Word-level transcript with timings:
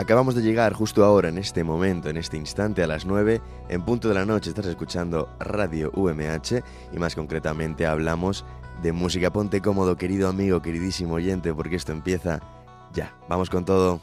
Acabamos 0.00 0.34
de 0.34 0.40
llegar 0.40 0.72
justo 0.72 1.04
ahora, 1.04 1.28
en 1.28 1.36
este 1.36 1.62
momento, 1.62 2.08
en 2.08 2.16
este 2.16 2.38
instante, 2.38 2.82
a 2.82 2.86
las 2.86 3.04
9, 3.04 3.42
en 3.68 3.82
punto 3.82 4.08
de 4.08 4.14
la 4.14 4.24
noche, 4.24 4.48
estás 4.48 4.64
escuchando 4.64 5.28
Radio 5.38 5.92
UMH 5.94 6.62
y 6.90 6.98
más 6.98 7.14
concretamente 7.14 7.84
hablamos 7.84 8.46
de 8.82 8.92
música. 8.92 9.30
Ponte 9.30 9.60
cómodo, 9.60 9.98
querido 9.98 10.30
amigo, 10.30 10.62
queridísimo 10.62 11.16
oyente, 11.16 11.52
porque 11.52 11.76
esto 11.76 11.92
empieza 11.92 12.40
ya. 12.94 13.14
Vamos 13.28 13.50
con 13.50 13.66
todo. 13.66 14.00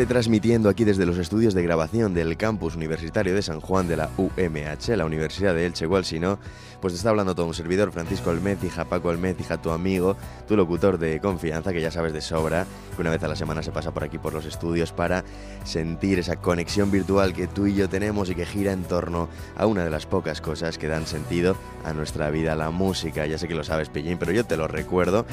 Retransmitiendo 0.00 0.70
aquí 0.70 0.84
desde 0.84 1.04
los 1.04 1.18
estudios 1.18 1.52
de 1.52 1.62
grabación 1.62 2.14
del 2.14 2.38
campus 2.38 2.74
universitario 2.74 3.34
de 3.34 3.42
San 3.42 3.60
Juan 3.60 3.86
de 3.86 3.98
la 3.98 4.08
UMH, 4.16 4.96
la 4.96 5.04
Universidad 5.04 5.54
de 5.54 5.66
Elche, 5.66 5.84
igual 5.84 6.06
si 6.06 6.18
no, 6.18 6.38
pues 6.80 6.94
te 6.94 6.96
está 6.96 7.10
hablando 7.10 7.34
todo 7.34 7.44
un 7.44 7.52
servidor, 7.52 7.92
Francisco 7.92 8.30
Almecija, 8.30 8.86
Paco 8.86 9.10
Almecija, 9.10 9.60
tu 9.60 9.70
amigo, 9.70 10.16
tu 10.48 10.56
locutor 10.56 10.98
de 10.98 11.20
confianza, 11.20 11.74
que 11.74 11.82
ya 11.82 11.90
sabes 11.90 12.14
de 12.14 12.22
sobra, 12.22 12.66
que 12.96 13.02
una 13.02 13.10
vez 13.10 13.22
a 13.22 13.28
la 13.28 13.36
semana 13.36 13.62
se 13.62 13.72
pasa 13.72 13.92
por 13.92 14.02
aquí 14.02 14.16
por 14.16 14.32
los 14.32 14.46
estudios 14.46 14.90
para 14.90 15.22
sentir 15.64 16.18
esa 16.18 16.36
conexión 16.36 16.90
virtual 16.90 17.34
que 17.34 17.46
tú 17.46 17.66
y 17.66 17.74
yo 17.74 17.90
tenemos 17.90 18.30
y 18.30 18.34
que 18.34 18.46
gira 18.46 18.72
en 18.72 18.84
torno 18.84 19.28
a 19.54 19.66
una 19.66 19.84
de 19.84 19.90
las 19.90 20.06
pocas 20.06 20.40
cosas 20.40 20.78
que 20.78 20.88
dan 20.88 21.06
sentido 21.06 21.56
a 21.84 21.92
nuestra 21.92 22.30
vida, 22.30 22.54
la 22.56 22.70
música. 22.70 23.26
Ya 23.26 23.36
sé 23.36 23.48
que 23.48 23.54
lo 23.54 23.64
sabes, 23.64 23.90
Pillín, 23.90 24.16
pero 24.16 24.32
yo 24.32 24.44
te 24.44 24.56
lo 24.56 24.66
recuerdo. 24.66 25.26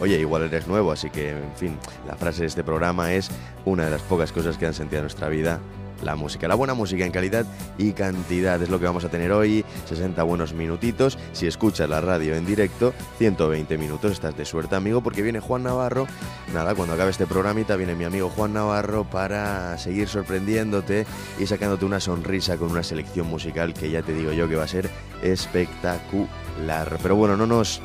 Oye, 0.00 0.18
igual 0.18 0.42
eres 0.42 0.66
nuevo, 0.66 0.90
así 0.90 1.10
que, 1.10 1.30
en 1.30 1.54
fin, 1.56 1.78
la 2.06 2.16
frase 2.16 2.40
de 2.40 2.46
este 2.46 2.64
programa 2.64 3.12
es 3.12 3.30
una 3.64 3.84
de 3.84 3.90
las 3.90 4.02
pocas 4.12 4.30
cosas 4.30 4.58
que 4.58 4.66
dan 4.66 4.74
sentido 4.74 5.00
nuestra 5.00 5.30
vida, 5.30 5.58
la 6.02 6.16
música. 6.16 6.46
La 6.46 6.54
buena 6.54 6.74
música 6.74 7.06
en 7.06 7.12
calidad 7.12 7.46
y 7.78 7.92
cantidad 7.92 8.62
es 8.62 8.68
lo 8.68 8.78
que 8.78 8.84
vamos 8.84 9.06
a 9.06 9.08
tener 9.08 9.32
hoy. 9.32 9.64
60 9.88 10.22
buenos 10.24 10.52
minutitos. 10.52 11.16
Si 11.32 11.46
escuchas 11.46 11.88
la 11.88 12.02
radio 12.02 12.34
en 12.34 12.44
directo, 12.44 12.92
120 13.16 13.78
minutos. 13.78 14.12
Estás 14.12 14.36
de 14.36 14.44
suerte, 14.44 14.76
amigo, 14.76 15.02
porque 15.02 15.22
viene 15.22 15.40
Juan 15.40 15.62
Navarro. 15.62 16.06
Nada, 16.52 16.74
cuando 16.74 16.92
acabe 16.92 17.10
este 17.10 17.26
programita, 17.26 17.76
viene 17.76 17.94
mi 17.94 18.04
amigo 18.04 18.28
Juan 18.28 18.52
Navarro 18.52 19.04
para 19.04 19.78
seguir 19.78 20.08
sorprendiéndote 20.08 21.06
y 21.38 21.46
sacándote 21.46 21.86
una 21.86 21.98
sonrisa 21.98 22.58
con 22.58 22.70
una 22.70 22.82
selección 22.82 23.28
musical 23.28 23.72
que 23.72 23.90
ya 23.90 24.02
te 24.02 24.12
digo 24.12 24.32
yo 24.32 24.46
que 24.46 24.56
va 24.56 24.64
a 24.64 24.68
ser 24.68 24.90
espectacular. 25.22 26.98
Pero 27.02 27.16
bueno, 27.16 27.38
no 27.38 27.46
nos 27.46 27.80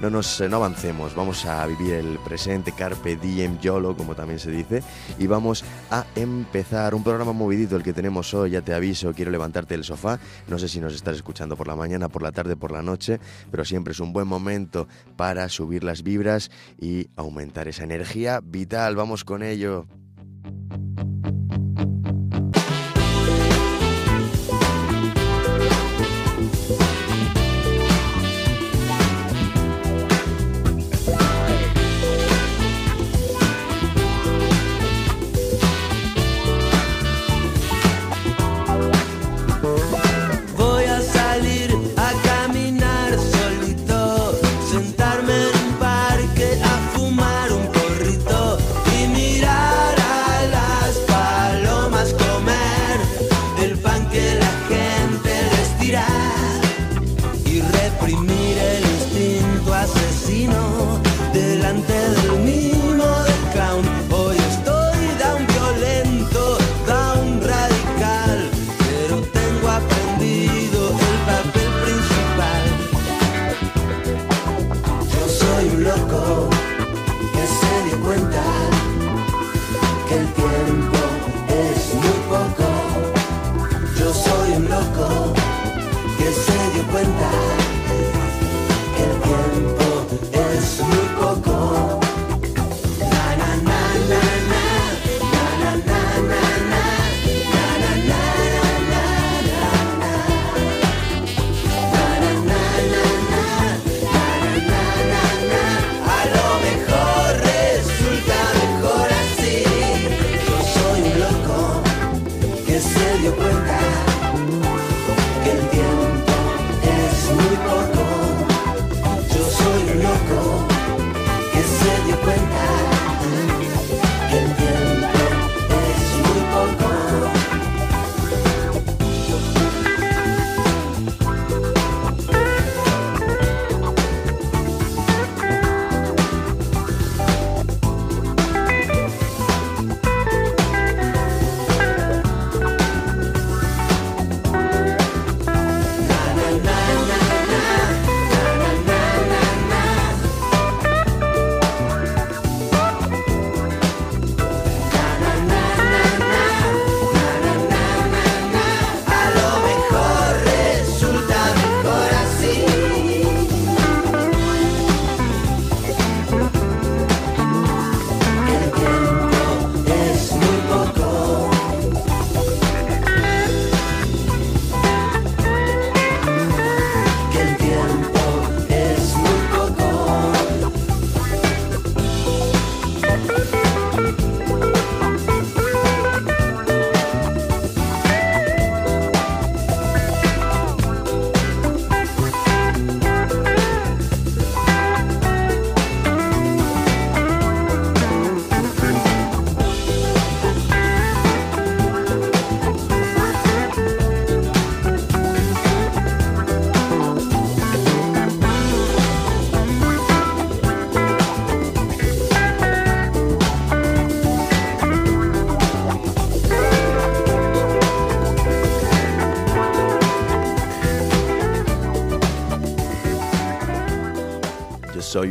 no 0.00 0.10
nos 0.10 0.40
no 0.40 0.56
avancemos, 0.56 1.14
vamos 1.14 1.46
a 1.46 1.66
vivir 1.66 1.94
el 1.94 2.18
presente, 2.18 2.72
carpe 2.72 3.16
diem, 3.16 3.58
YOLO, 3.60 3.96
como 3.96 4.14
también 4.14 4.38
se 4.38 4.50
dice, 4.50 4.82
y 5.18 5.26
vamos 5.26 5.64
a 5.90 6.06
empezar 6.14 6.94
un 6.94 7.04
programa 7.04 7.32
movidito 7.32 7.76
el 7.76 7.82
que 7.82 7.92
tenemos 7.92 8.34
hoy, 8.34 8.50
ya 8.50 8.62
te 8.62 8.74
aviso, 8.74 9.12
quiero 9.12 9.30
levantarte 9.30 9.74
del 9.74 9.84
sofá, 9.84 10.18
no 10.48 10.58
sé 10.58 10.68
si 10.68 10.80
nos 10.80 10.94
estás 10.94 11.16
escuchando 11.16 11.56
por 11.56 11.68
la 11.68 11.76
mañana, 11.76 12.08
por 12.08 12.22
la 12.22 12.32
tarde, 12.32 12.56
por 12.56 12.72
la 12.72 12.82
noche, 12.82 13.20
pero 13.50 13.64
siempre 13.64 13.92
es 13.92 14.00
un 14.00 14.12
buen 14.12 14.26
momento 14.26 14.88
para 15.16 15.48
subir 15.48 15.84
las 15.84 16.02
vibras 16.02 16.50
y 16.78 17.08
aumentar 17.16 17.68
esa 17.68 17.84
energía 17.84 18.40
vital, 18.42 18.96
vamos 18.96 19.24
con 19.24 19.42
ello. 19.42 19.86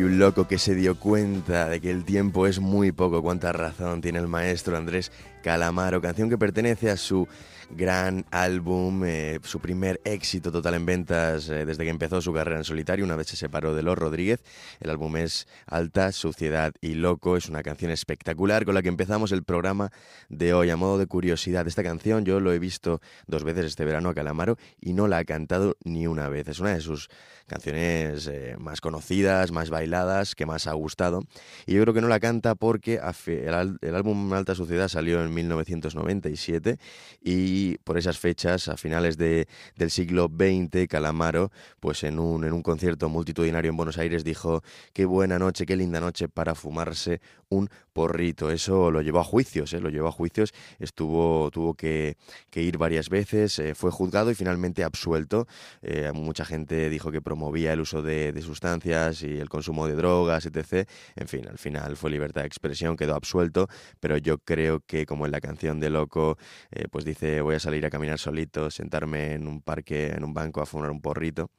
Un 0.02 0.18
loco 0.18 0.48
que 0.48 0.58
se 0.58 0.74
dio 0.74 0.98
cuenta 0.98 1.70
de 1.70 1.80
que 1.80 1.92
el 1.92 2.06
tiempo 2.06 2.48
es 2.48 2.60
muy 2.60 2.92
poco. 2.92 3.22
Cuánta 3.22 3.52
razón 3.52 4.02
tiene 4.02 4.18
el 4.18 4.28
maestro 4.28 4.78
Andrés 4.78 5.12
Calamaro, 5.44 6.02
canción 6.02 6.30
que 6.30 6.38
pertenece 6.38 6.90
a 6.90 6.98
su 6.98 7.28
gran 7.76 8.26
álbum, 8.32 9.04
eh, 9.06 9.40
su 9.44 9.60
primer 9.60 10.02
éxito 10.04 10.52
total 10.52 10.76
en 10.76 10.86
ventas 10.86 11.50
eh, 11.50 11.66
desde 11.66 11.84
que 11.84 11.90
empezó 11.90 12.22
su 12.22 12.34
carrera 12.34 12.58
en 12.58 12.64
solitario, 12.64 13.06
una 13.06 13.16
vez 13.16 13.28
se 13.28 13.36
separó 13.36 13.76
de 13.76 13.84
Los 13.84 13.98
Rodríguez. 13.98 14.44
El 14.80 14.90
álbum 14.90 15.18
es 15.18 15.48
Alta, 15.66 16.12
Suciedad 16.12 16.74
y 16.82 16.94
Loco, 16.94 17.38
es 17.38 17.50
una 17.50 17.64
canción 17.64 17.92
espectacular 17.92 18.66
con 18.66 18.76
la 18.76 18.82
que 18.82 18.90
empezamos 18.90 19.32
el 19.32 19.44
programa 19.44 19.92
de 20.30 20.54
hoy. 20.54 20.70
A 20.70 20.78
modo 20.78 20.98
de 20.98 21.08
curiosidad, 21.08 21.68
esta 21.68 21.84
canción 21.84 22.26
yo 22.26 22.40
lo 22.40 22.54
he 22.54 22.60
visto 22.60 23.02
dos 23.28 23.44
veces 23.44 23.66
este 23.66 23.86
verano 23.86 24.10
a 24.10 24.14
Calamaro 24.14 24.58
y 24.80 24.94
no 24.94 25.08
la 25.08 25.18
ha 25.18 25.26
cantado 25.26 25.76
ni 25.84 26.08
una 26.08 26.30
vez. 26.30 26.48
Es 26.48 26.60
una 26.60 26.74
de 26.74 26.82
sus 26.82 27.10
canciones 27.48 28.28
eh, 28.28 28.56
más 28.60 28.82
conocidas, 28.82 29.52
más 29.52 29.70
bailadas, 29.70 30.36
que 30.36 30.46
más 30.46 30.68
ha 30.68 30.74
gustado. 30.74 31.24
Y 31.66 31.74
yo 31.74 31.82
creo 31.82 31.94
que 31.94 32.02
no 32.02 32.08
la 32.08 32.20
canta 32.20 32.56
porque 32.56 33.00
el, 33.26 33.78
el 33.82 33.96
álbum 33.96 34.34
Alta 34.34 34.56
Suciedad 34.56 34.88
salió 34.88 35.24
en 35.24 35.34
1997 35.34 36.78
y 37.22 37.63
por 37.84 37.98
esas 37.98 38.18
fechas, 38.18 38.68
a 38.68 38.78
finales 38.78 39.18
de, 39.18 39.48
del 39.76 39.90
siglo 39.90 40.30
XX, 40.30 40.88
Calamaro, 40.88 41.52
pues 41.80 42.04
en 42.04 42.20
un, 42.20 42.44
en 42.44 42.54
un 42.54 42.62
concierto 42.62 43.10
multitudinario 43.10 43.70
en 43.70 43.78
Buenos 43.78 43.98
Aires 43.98 44.24
dijo, 44.24 44.64
qué 44.94 45.06
buena 45.06 45.40
noche, 45.40 45.66
qué 45.66 45.76
linda 45.76 46.00
noche 46.00 46.28
para 46.28 46.56
fumarse 46.56 47.22
un 47.54 47.70
porrito. 47.94 48.50
Eso 48.50 48.92
lo 48.92 49.02
llevó 49.02 49.20
a 49.20 49.24
juicios, 49.24 49.72
¿eh? 49.74 49.80
lo 49.80 49.90
llevó 49.90 50.08
a 50.08 50.12
juicios, 50.12 50.54
estuvo, 50.80 51.50
tuvo 51.52 51.76
que, 51.76 52.18
ir 52.56 52.78
varias 52.78 53.10
veces, 53.10 53.60
eh, 53.60 53.76
fue 53.76 53.92
juzgado 53.92 54.32
y 54.32 54.36
finalmente 54.36 54.84
absuelto. 54.84 55.48
Eh, 55.82 56.12
mucha 56.14 56.46
gente 56.46 56.90
dijo 56.90 57.12
que 57.12 57.22
promovía 57.22 57.74
el 57.74 57.82
uso 57.82 58.02
de, 58.02 58.34
sustancias 58.44 59.22
y 59.24 59.40
el 59.40 59.48
consumo 59.48 59.88
de 59.88 59.96
drogas, 59.96 60.46
etc. 60.46 60.90
En 61.16 61.28
fin, 61.28 61.48
al 61.48 61.58
final 61.58 61.96
fue 61.96 62.10
libertad 62.10 62.42
de 62.42 62.48
expresión, 62.48 62.98
quedó 62.98 63.16
absuelto, 63.16 63.68
pero 64.00 64.18
yo 64.18 64.40
creo 64.40 64.82
que 64.82 65.06
como 65.06 65.26
en 65.26 65.32
la 65.32 65.40
canción 65.40 65.80
de 65.80 65.90
Loco, 65.90 66.38
pues 66.92 67.06
dice, 67.06 67.42
voy 67.42 67.53
a 67.56 67.60
salir 67.60 67.86
a 67.86 67.90
caminar 67.90 68.20
solito, 68.20 68.70
sentarme 68.70 69.34
en 69.34 69.48
un 69.48 69.62
parque, 69.62 70.08
en 70.08 70.24
un 70.24 70.34
banco 70.34 70.62
a 70.62 70.66
fumar 70.66 70.92
un 70.92 71.02
porrito, 71.02 71.50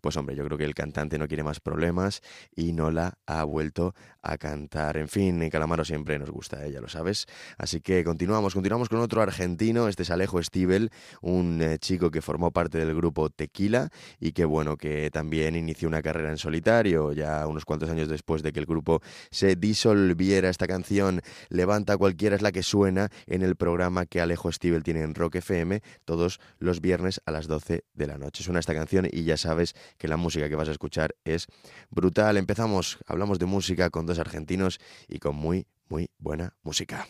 pues 0.00 0.16
hombre, 0.16 0.36
yo 0.36 0.44
creo 0.44 0.58
que 0.58 0.64
el 0.64 0.74
cantante 0.74 1.18
no 1.18 1.26
quiere 1.28 1.42
más 1.42 1.60
problemas 1.60 2.20
y 2.54 2.72
no 2.72 2.90
la 2.90 3.18
ha 3.26 3.44
vuelto 3.44 3.94
a 4.22 4.38
cantar. 4.38 4.96
En 4.96 5.08
fin, 5.08 5.42
en 5.42 5.50
Calamaro 5.50 5.84
siempre 5.84 6.18
nos 6.18 6.30
gusta, 6.30 6.64
ella 6.64 6.80
lo 6.80 6.88
sabes. 6.88 7.26
Así 7.56 7.80
que 7.80 8.04
continuamos, 8.04 8.54
continuamos 8.54 8.88
con 8.88 9.00
otro 9.00 9.22
argentino, 9.22 9.88
este 9.88 10.02
es 10.02 10.10
Alejo 10.10 10.42
Stivel, 10.42 10.90
un 11.20 11.60
eh, 11.62 11.78
chico 11.78 12.10
que 12.10 12.22
formó 12.22 12.50
parte 12.50 12.78
del 12.78 12.94
grupo 12.94 13.30
Tequila 13.30 13.90
y 14.20 14.32
que 14.32 14.44
bueno, 14.44 14.76
que 14.76 15.10
también 15.10 15.56
inició 15.56 15.88
una 15.88 16.02
carrera 16.02 16.30
en 16.30 16.38
solitario 16.38 17.12
ya 17.12 17.46
unos 17.46 17.64
cuantos 17.64 17.90
años 17.90 18.08
después 18.08 18.42
de 18.42 18.52
que 18.52 18.60
el 18.60 18.66
grupo 18.66 19.00
se 19.30 19.56
disolviera. 19.56 20.48
Esta 20.48 20.66
canción 20.66 21.20
Levanta 21.48 21.96
cualquiera 21.96 22.36
es 22.36 22.42
la 22.42 22.52
que 22.52 22.62
suena 22.62 23.08
en 23.26 23.42
el 23.42 23.56
programa 23.56 24.06
que 24.06 24.20
Alejo 24.20 24.50
Stivel 24.52 24.82
tiene 24.82 25.02
en 25.02 25.14
Rock 25.14 25.36
FM 25.38 25.82
todos 26.04 26.40
los 26.58 26.80
viernes 26.80 27.20
a 27.26 27.32
las 27.32 27.46
12 27.46 27.84
de 27.92 28.06
la 28.06 28.18
noche. 28.18 28.42
Suena 28.42 28.60
esta 28.60 28.74
canción 28.74 29.08
y 29.10 29.24
ya 29.24 29.36
sabes 29.36 29.74
que 29.96 30.08
la 30.08 30.16
música 30.16 30.48
que 30.48 30.56
vas 30.56 30.68
a 30.68 30.72
escuchar 30.72 31.16
es 31.24 31.46
brutal. 31.90 32.36
Empezamos, 32.36 32.98
hablamos 33.06 33.38
de 33.38 33.46
música 33.46 33.90
con 33.90 34.06
dos 34.06 34.18
argentinos 34.18 34.78
y 35.08 35.18
con 35.18 35.36
muy, 35.36 35.66
muy 35.88 36.10
buena 36.18 36.54
música. 36.62 37.06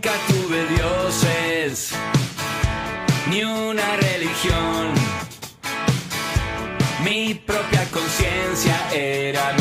Nunca 0.00 0.12
tuve 0.28 0.64
dioses, 0.76 1.90
ni 3.28 3.42
una 3.42 3.96
religión. 3.96 4.94
Mi 7.02 7.34
propia 7.34 7.84
conciencia 7.90 8.76
era 8.92 9.57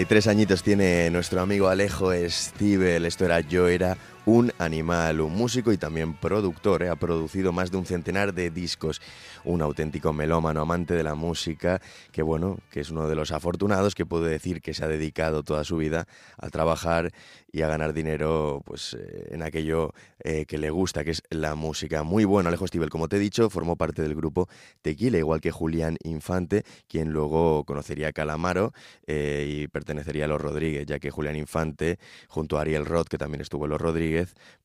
63 0.00 0.26
añitos 0.28 0.62
tiene 0.62 1.10
nuestro 1.10 1.42
amigo 1.42 1.68
Alejo 1.68 2.10
Stivel. 2.26 3.04
Esto 3.04 3.26
era 3.26 3.40
Yo 3.40 3.68
era 3.68 3.98
un 4.26 4.52
animal, 4.58 5.20
un 5.20 5.34
músico 5.34 5.72
y 5.72 5.78
también 5.78 6.14
productor. 6.14 6.82
¿eh? 6.82 6.88
Ha 6.88 6.96
producido 6.96 7.52
más 7.52 7.70
de 7.70 7.78
un 7.78 7.86
centenar 7.86 8.34
de 8.34 8.50
discos. 8.50 9.00
Un 9.44 9.62
auténtico 9.62 10.12
melómano, 10.12 10.60
amante 10.60 10.94
de 10.94 11.02
la 11.02 11.14
música, 11.14 11.80
que 12.12 12.22
bueno, 12.22 12.58
que 12.70 12.80
es 12.80 12.90
uno 12.90 13.08
de 13.08 13.14
los 13.14 13.32
afortunados 13.32 13.94
que 13.94 14.04
puede 14.04 14.30
decir 14.30 14.60
que 14.60 14.74
se 14.74 14.84
ha 14.84 14.88
dedicado 14.88 15.42
toda 15.42 15.64
su 15.64 15.78
vida 15.78 16.06
a 16.36 16.50
trabajar 16.50 17.12
y 17.52 17.62
a 17.62 17.68
ganar 17.68 17.92
dinero 17.92 18.62
pues 18.64 18.94
eh, 18.94 19.28
en 19.30 19.42
aquello 19.42 19.92
eh, 20.22 20.44
que 20.44 20.58
le 20.58 20.70
gusta, 20.70 21.04
que 21.04 21.12
es 21.12 21.22
la 21.30 21.54
música. 21.54 22.02
Muy 22.02 22.24
bueno, 22.24 22.48
Alejo 22.48 22.66
Stivel, 22.66 22.90
como 22.90 23.08
te 23.08 23.16
he 23.16 23.18
dicho, 23.18 23.48
formó 23.50 23.76
parte 23.76 24.02
del 24.02 24.14
grupo 24.14 24.48
Tequila, 24.82 25.18
igual 25.18 25.40
que 25.40 25.50
Julián 25.50 25.96
Infante, 26.04 26.64
quien 26.86 27.10
luego 27.10 27.64
conocería 27.64 28.08
a 28.08 28.12
Calamaro 28.12 28.72
y 29.06 29.66
pertenecería 29.68 30.26
a 30.26 30.28
Los 30.28 30.40
Rodríguez, 30.40 30.86
ya 30.86 30.98
que 30.98 31.10
Julián 31.10 31.36
Infante, 31.36 31.98
junto 32.28 32.58
a 32.58 32.60
Ariel 32.60 32.86
Roth, 32.86 33.08
que 33.08 33.18
también 33.18 33.40
estuvo 33.40 33.64
en 33.64 33.70
Los 33.70 33.80
Rodríguez, 33.80 34.09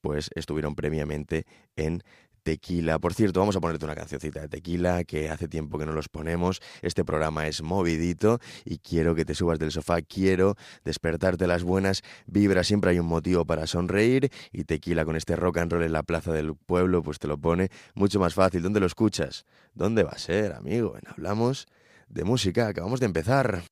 pues 0.02 0.30
estuvieron 0.36 0.76
previamente 0.76 1.46
en 1.76 2.04
Tequila. 2.46 3.00
Por 3.00 3.16
cierto, 3.16 3.40
vamos 3.40 3.56
a 3.56 3.60
ponerte 3.60 3.86
una 3.86 3.96
cancioncita 3.96 4.40
de 4.40 4.48
Tequila 4.48 5.04
que 5.04 5.30
hace 5.30 5.48
tiempo 5.48 5.80
que 5.80 5.86
no 5.88 5.94
los 5.94 6.10
ponemos. 6.10 6.62
Este 6.84 7.04
programa 7.04 7.48
es 7.48 7.64
movidito 7.64 8.40
y 8.64 8.78
quiero 8.78 9.16
que 9.16 9.26
te 9.26 9.34
subas 9.34 9.58
del 9.58 9.72
sofá, 9.72 10.04
quiero 10.04 10.56
despertarte 10.84 11.48
las 11.48 11.64
buenas 11.64 12.04
vibras. 12.28 12.68
Siempre 12.68 12.92
hay 12.92 13.00
un 13.00 13.08
motivo 13.08 13.46
para 13.46 13.66
sonreír 13.66 14.30
y 14.52 14.64
Tequila 14.64 15.06
con 15.06 15.16
este 15.16 15.36
rock 15.36 15.58
and 15.58 15.72
roll 15.72 15.84
en 15.84 15.92
la 15.92 16.04
plaza 16.04 16.32
del 16.32 16.56
pueblo 16.56 17.02
pues 17.02 17.18
te 17.18 17.28
lo 17.28 17.40
pone 17.40 17.70
mucho 17.96 18.20
más 18.20 18.36
fácil. 18.36 18.62
¿Dónde 18.62 18.80
lo 18.80 18.86
escuchas? 18.86 19.46
¿Dónde 19.74 20.04
va 20.04 20.12
a 20.12 20.20
ser, 20.20 20.54
amigo? 20.54 20.96
En 20.98 21.10
Hablamos 21.10 21.68
de 22.10 22.24
música. 22.26 22.68
Acabamos 22.68 23.00
de 23.00 23.08
empezar. 23.08 23.64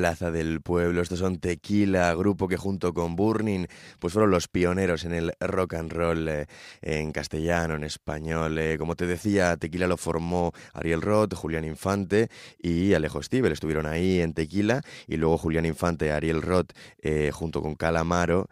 Plaza 0.00 0.30
del 0.30 0.62
pueblo. 0.62 1.02
Estos 1.02 1.18
son 1.18 1.40
Tequila, 1.40 2.14
grupo 2.14 2.48
que 2.48 2.56
junto 2.56 2.94
con 2.94 3.16
Burning 3.16 3.66
pues 3.98 4.14
fueron 4.14 4.30
los 4.30 4.48
pioneros 4.48 5.04
en 5.04 5.12
el 5.12 5.34
rock 5.40 5.74
and 5.74 5.92
roll 5.92 6.26
eh, 6.26 6.46
en 6.80 7.12
castellano, 7.12 7.74
en 7.74 7.84
español. 7.84 8.58
Eh, 8.58 8.78
como 8.78 8.96
te 8.96 9.06
decía, 9.06 9.58
Tequila 9.58 9.86
lo 9.86 9.98
formó 9.98 10.52
Ariel 10.72 11.02
Roth, 11.02 11.34
Julián 11.34 11.66
Infante 11.66 12.30
y 12.58 12.94
Alejo 12.94 13.22
Stivel. 13.22 13.52
Estuvieron 13.52 13.84
ahí 13.84 14.22
en 14.22 14.32
Tequila 14.32 14.80
y 15.06 15.18
luego 15.18 15.36
Julián 15.36 15.66
Infante, 15.66 16.12
Ariel 16.12 16.40
Roth 16.40 16.72
eh, 17.02 17.30
junto 17.30 17.60
con 17.60 17.74
Calamaro 17.74 18.48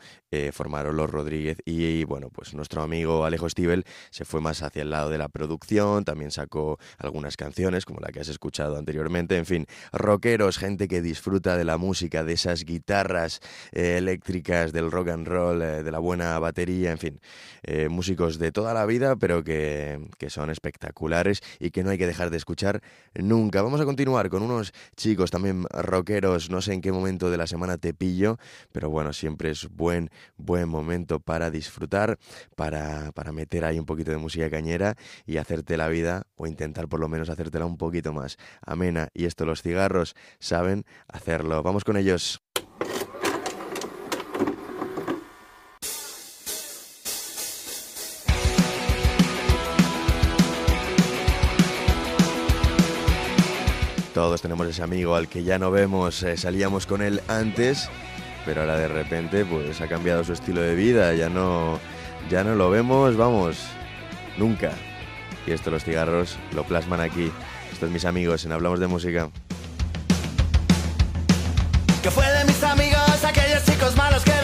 formaron 0.53 0.95
los 0.95 1.09
Rodríguez 1.09 1.57
y, 1.65 2.05
bueno, 2.05 2.29
pues 2.29 2.53
nuestro 2.53 2.83
amigo 2.83 3.25
Alejo 3.25 3.49
Stivel 3.49 3.87
se 4.11 4.27
fue 4.27 4.43
más 4.43 4.63
hacia 4.63 4.83
el 4.83 4.91
lado 4.91 5.09
de 5.09 5.17
la 5.17 5.31
producción, 5.31 6.05
también 6.05 6.31
sacó 6.31 6.79
algunas 6.99 7.39
canciones 7.39 7.87
como 7.87 8.01
la 8.01 8.09
que 8.09 8.21
has 8.21 8.29
escuchado 8.29 8.77
anteriormente, 8.77 9.39
en 9.39 9.47
fin, 9.47 9.67
rockeros, 9.91 10.59
gente 10.59 10.87
que 10.87 11.01
disfruta 11.01 11.38
de 11.41 11.65
la 11.65 11.79
música, 11.79 12.25
de 12.25 12.33
esas 12.33 12.65
guitarras 12.65 13.41
eh, 13.73 13.97
eléctricas, 13.99 14.73
del 14.73 14.91
rock 14.91 15.09
and 15.09 15.27
roll, 15.27 15.63
eh, 15.63 15.83
de 15.83 15.91
la 15.91 15.99
buena 15.99 16.39
batería, 16.39 16.91
en 16.91 16.99
fin, 16.99 17.21
eh, 17.63 17.89
músicos 17.89 18.39
de 18.39 18.51
toda 18.51 18.75
la 18.75 18.85
vida, 18.87 19.17
pero 19.17 19.45
que, 19.45 20.09
que 20.19 20.31
son 20.31 20.51
espectaculares 20.51 21.41
y 21.61 21.71
que 21.71 21.85
no 21.85 21.91
hay 21.91 21.99
que 21.99 22.07
dejar 22.07 22.31
de 22.31 22.37
escuchar 22.37 22.83
nunca. 23.15 23.63
Vamos 23.63 23.81
a 23.81 23.85
continuar 23.85 24.29
con 24.31 24.43
unos 24.43 24.73
chicos 24.97 25.31
también 25.31 25.65
rockeros, 25.71 26.51
no 26.51 26.61
sé 26.61 26.73
en 26.73 26.81
qué 26.81 26.91
momento 26.91 27.31
de 27.31 27.37
la 27.37 27.47
semana 27.47 27.79
te 27.79 27.95
pillo, 27.95 28.39
pero 28.73 28.91
bueno, 28.91 29.13
siempre 29.13 29.51
es 29.51 29.69
buen, 29.71 30.11
buen 30.37 30.69
momento 30.69 31.21
para 31.21 31.51
disfrutar, 31.51 32.19
para, 32.57 33.13
para 33.13 33.33
meter 33.33 33.65
ahí 33.65 33.79
un 33.79 33.87
poquito 33.87 34.11
de 34.11 34.19
música 34.19 34.51
cañera 34.51 34.97
y 35.25 35.37
hacerte 35.37 35.77
la 35.77 35.89
vida, 35.89 36.27
o 36.37 36.47
intentar 36.47 36.89
por 36.89 37.01
lo 37.01 37.09
menos 37.09 37.31
hacértela 37.31 37.65
un 37.65 37.77
poquito 37.77 38.13
más 38.13 38.39
amena. 38.65 39.09
Y 39.15 39.27
esto 39.27 39.45
los 39.45 39.63
cigarros 39.63 40.15
saben 40.39 40.85
Vamos 41.37 41.85
con 41.85 41.99
ellos. 41.99 42.41
Todos 54.15 54.41
tenemos 54.41 54.67
ese 54.67 54.83
amigo 54.83 55.15
al 55.15 55.29
que 55.29 55.45
ya 55.45 55.59
no 55.59 55.71
vemos, 55.71 56.23
eh, 56.23 56.39
salíamos 56.39 56.87
con 56.87 57.03
él 57.03 57.21
antes, 57.29 57.91
pero 58.47 58.63
ahora 58.63 58.79
de 58.79 58.89
repente 58.89 59.45
pues 59.45 59.83
ha 59.83 59.87
cambiado 59.87 60.25
su 60.25 60.33
estilo 60.33 60.63
de 60.63 60.75
vida, 60.75 61.15
ya 61.15 61.29
no, 61.29 61.79
ya 62.31 62.43
no 62.43 62.55
lo 62.55 62.71
vemos, 62.71 63.19
vamos, 63.19 63.59
nunca. 64.39 64.73
Y 65.47 65.51
esto 65.53 65.71
los 65.71 65.85
cigarros 65.85 66.39
lo 66.53 66.65
plasman 66.65 67.01
aquí. 67.01 67.31
Estos 67.71 67.91
mis 67.91 68.07
amigos 68.07 68.47
en 68.47 68.53
Hablamos 68.53 68.81
de 68.81 68.87
Música. 68.87 69.31
Que 72.03 72.13
fue 72.13 72.25
de 72.27 72.45
mis 72.45 72.63
amigos 72.63 73.25
aquellos 73.25 73.65
chicos 73.65 73.97
malos 73.97 74.23
que 74.23 74.38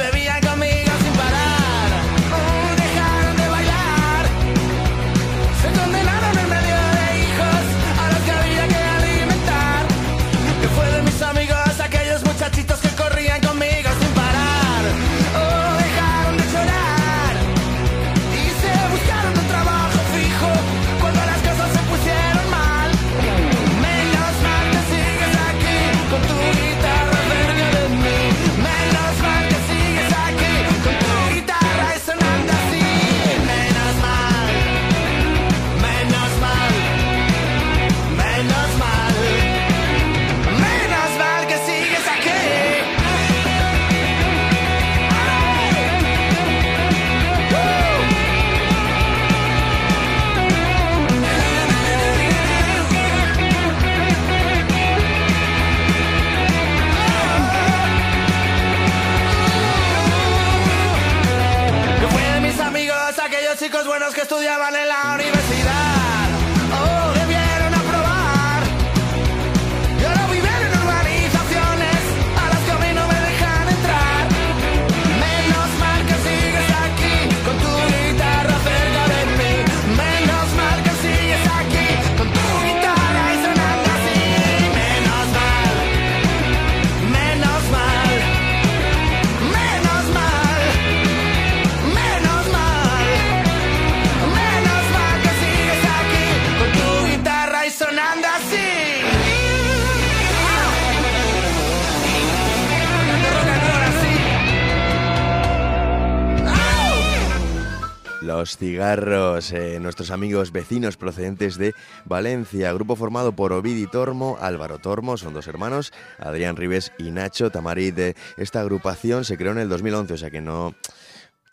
Cigarros, 108.58 109.52
eh, 109.52 109.78
nuestros 109.80 110.10
amigos 110.10 110.52
vecinos 110.52 110.96
procedentes 110.96 111.56
de 111.56 111.74
Valencia, 112.04 112.72
grupo 112.72 112.96
formado 112.96 113.32
por 113.32 113.52
Ovidi 113.52 113.86
Tormo, 113.86 114.36
Álvaro 114.40 114.78
Tormo, 114.78 115.16
son 115.16 115.34
dos 115.34 115.46
hermanos, 115.46 115.92
Adrián 116.18 116.56
Ribes 116.56 116.92
y 116.98 117.10
Nacho 117.10 117.50
Tamarit. 117.50 117.98
Eh, 117.98 118.14
Esta 118.36 118.60
agrupación 118.60 119.24
se 119.24 119.36
creó 119.36 119.52
en 119.52 119.58
el 119.58 119.68
2011, 119.68 120.14
o 120.14 120.16
sea 120.16 120.30
que 120.30 120.40
no 120.40 120.74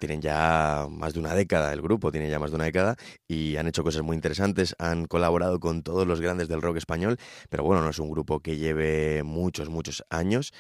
tienen 0.01 0.21
ya 0.21 0.87
más 0.89 1.13
de 1.13 1.19
una 1.19 1.35
década, 1.35 1.71
el 1.71 1.81
grupo 1.81 2.11
tiene 2.11 2.29
ya 2.29 2.39
más 2.39 2.49
de 2.49 2.55
una 2.55 2.65
década 2.65 2.95
y 3.27 3.55
han 3.57 3.67
hecho 3.67 3.83
cosas 3.83 4.01
muy 4.01 4.15
interesantes, 4.15 4.75
han 4.79 5.05
colaborado 5.05 5.59
con 5.59 5.83
todos 5.83 6.07
los 6.07 6.19
grandes 6.19 6.47
del 6.47 6.61
rock 6.61 6.77
español, 6.77 7.17
pero 7.49 7.63
bueno, 7.63 7.83
no 7.83 7.91
es 7.91 7.99
un 7.99 8.09
grupo 8.09 8.39
que 8.39 8.57
lleve 8.57 9.21
muchos, 9.23 9.69
muchos 9.69 10.03
años 10.09 10.53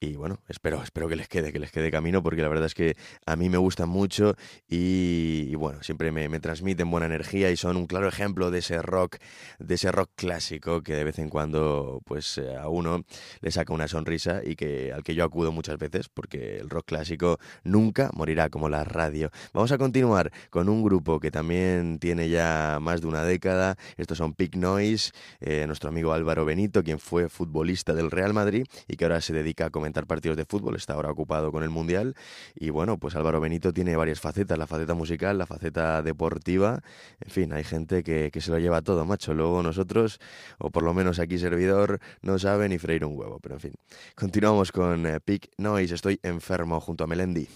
y 0.00 0.16
bueno, 0.16 0.40
espero, 0.48 0.82
espero 0.82 1.08
que 1.08 1.16
les 1.16 1.28
quede, 1.28 1.52
que 1.52 1.58
les 1.58 1.72
quede 1.72 1.90
camino, 1.90 2.22
porque 2.22 2.42
la 2.42 2.48
verdad 2.48 2.66
es 2.66 2.74
que 2.74 2.96
a 3.26 3.36
mí 3.36 3.48
me 3.48 3.58
gustan 3.58 3.88
mucho 3.88 4.34
y, 4.68 5.54
bueno, 5.54 5.82
siempre 5.82 6.12
me, 6.12 6.28
me 6.28 6.40
transmiten 6.40 6.90
buena 6.90 7.06
energía 7.06 7.50
y 7.50 7.56
son 7.56 7.76
un 7.76 7.86
claro 7.86 8.08
ejemplo 8.08 8.50
de 8.50 8.58
ese 8.58 8.82
rock, 8.82 9.16
de 9.58 9.74
ese 9.74 9.90
rock 9.92 10.10
clásico 10.14 10.82
que 10.82 10.94
de 10.94 11.04
vez 11.04 11.18
en 11.18 11.28
cuando 11.28 12.02
pues 12.04 12.38
eh, 12.38 12.56
a 12.56 12.68
uno 12.68 13.04
le 13.40 13.50
saca 13.50 13.72
una 13.72 13.88
sonrisa 13.88 14.42
y 14.44 14.56
que 14.56 14.92
al 14.92 15.02
que 15.02 15.14
yo 15.14 15.24
acudo 15.24 15.52
muchas 15.52 15.78
veces, 15.78 16.08
porque 16.08 16.58
el 16.58 16.70
rock 16.70 16.86
clásico 16.86 17.38
nunca 17.62 18.10
morirá 18.14 18.50
como 18.50 18.68
la 18.68 18.84
radio. 18.84 19.30
Vamos 19.52 19.72
a 19.72 19.78
continuar 19.78 20.32
con 20.50 20.68
un 20.68 20.82
grupo 20.82 21.20
que 21.20 21.30
también 21.30 21.98
tiene 21.98 22.28
ya 22.28 22.78
más 22.80 23.00
de 23.00 23.06
una 23.06 23.24
década. 23.24 23.76
Estos 23.96 24.18
son 24.18 24.34
Pick 24.34 24.56
Noise, 24.56 25.12
eh, 25.40 25.66
nuestro 25.66 25.88
amigo 25.88 26.12
Álvaro 26.12 26.44
Benito, 26.44 26.82
quien 26.82 26.98
fue 26.98 27.28
futbolista 27.28 27.94
del 27.94 28.10
Real 28.10 28.34
Madrid 28.34 28.66
y 28.86 28.96
que 28.96 29.04
ahora 29.04 29.20
se 29.20 29.32
dedica 29.32 29.66
a 29.66 29.70
comentar 29.84 30.06
partidos 30.06 30.38
de 30.38 30.46
fútbol, 30.46 30.76
está 30.76 30.94
ahora 30.94 31.10
ocupado 31.10 31.52
con 31.52 31.62
el 31.62 31.68
Mundial. 31.68 32.14
Y 32.54 32.70
bueno, 32.70 32.96
pues 32.96 33.16
Álvaro 33.16 33.38
Benito 33.38 33.70
tiene 33.74 33.96
varias 33.96 34.18
facetas, 34.18 34.56
la 34.56 34.66
faceta 34.66 34.94
musical, 34.94 35.36
la 35.36 35.44
faceta 35.44 36.00
deportiva. 36.00 36.80
En 37.20 37.30
fin, 37.30 37.52
hay 37.52 37.64
gente 37.64 38.02
que, 38.02 38.30
que 38.32 38.40
se 38.40 38.50
lo 38.50 38.58
lleva 38.58 38.80
todo, 38.80 39.04
macho. 39.04 39.34
Luego 39.34 39.62
nosotros, 39.62 40.20
o 40.56 40.70
por 40.70 40.84
lo 40.84 40.94
menos 40.94 41.18
aquí 41.18 41.36
servidor, 41.36 42.00
no 42.22 42.38
sabe 42.38 42.66
ni 42.70 42.78
freír 42.78 43.04
un 43.04 43.18
huevo. 43.18 43.40
Pero 43.40 43.56
en 43.56 43.60
fin, 43.60 43.72
continuamos 44.14 44.72
con 44.72 45.06
eh, 45.06 45.20
Pick 45.20 45.50
Noise, 45.58 45.96
estoy 45.96 46.18
enfermo 46.22 46.80
junto 46.80 47.04
a 47.04 47.06
Melendi. 47.06 47.46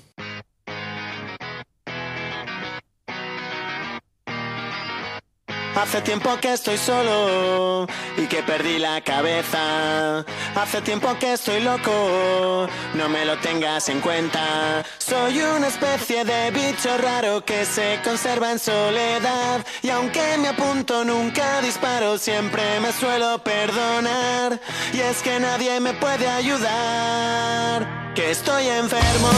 Hace 5.80 6.02
tiempo 6.02 6.36
que 6.40 6.54
estoy 6.54 6.76
solo 6.76 7.86
y 8.16 8.26
que 8.26 8.42
perdí 8.42 8.78
la 8.80 9.00
cabeza. 9.00 10.24
Hace 10.56 10.82
tiempo 10.82 11.16
que 11.20 11.34
estoy 11.34 11.60
loco, 11.60 12.66
no 12.94 13.08
me 13.08 13.24
lo 13.24 13.38
tengas 13.38 13.88
en 13.88 14.00
cuenta. 14.00 14.84
Soy 14.98 15.40
una 15.40 15.68
especie 15.68 16.24
de 16.24 16.50
bicho 16.50 16.98
raro 16.98 17.44
que 17.44 17.64
se 17.64 18.00
conserva 18.02 18.50
en 18.50 18.58
soledad. 18.58 19.64
Y 19.80 19.90
aunque 19.90 20.36
me 20.38 20.48
apunto, 20.48 21.04
nunca 21.04 21.60
disparo, 21.60 22.18
siempre 22.18 22.80
me 22.80 22.92
suelo 22.92 23.38
perdonar. 23.38 24.58
Y 24.92 24.98
es 24.98 25.22
que 25.22 25.38
nadie 25.38 25.78
me 25.78 25.94
puede 25.94 26.26
ayudar, 26.28 27.86
que 28.16 28.32
estoy 28.32 28.66
enfermo, 28.66 29.30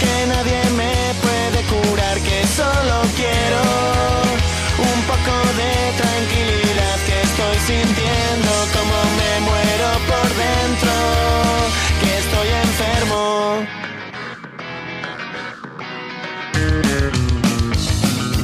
que 0.00 0.26
nadie 0.26 0.70
me 0.70 1.14
puede 1.22 1.62
curar, 1.68 2.18
que 2.18 2.46
solo 2.48 3.02
quiero 3.14 4.10
un 4.80 5.02
poco 5.10 5.34
de 5.60 5.72
tranquilidad 6.00 6.96
que 7.06 7.16
estoy 7.28 7.56
sintiendo 7.66 8.52
como 8.74 8.96
me 9.18 9.32
muero 9.48 9.88
por 10.10 10.28
dentro, 10.44 10.92
que 12.00 12.10
estoy 12.22 12.48
enfermo. 12.66 13.22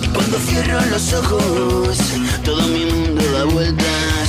Y 0.03 0.07
cuando 0.09 0.37
cierro 0.39 0.81
los 0.91 1.13
ojos, 1.15 1.99
todo 2.45 2.63
mi 2.69 2.85
mundo 2.87 3.23
da 3.33 3.45
vueltas. 3.45 4.29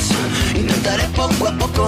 Intentaré 0.55 1.07
poco 1.15 1.47
a 1.47 1.51
poco 1.57 1.83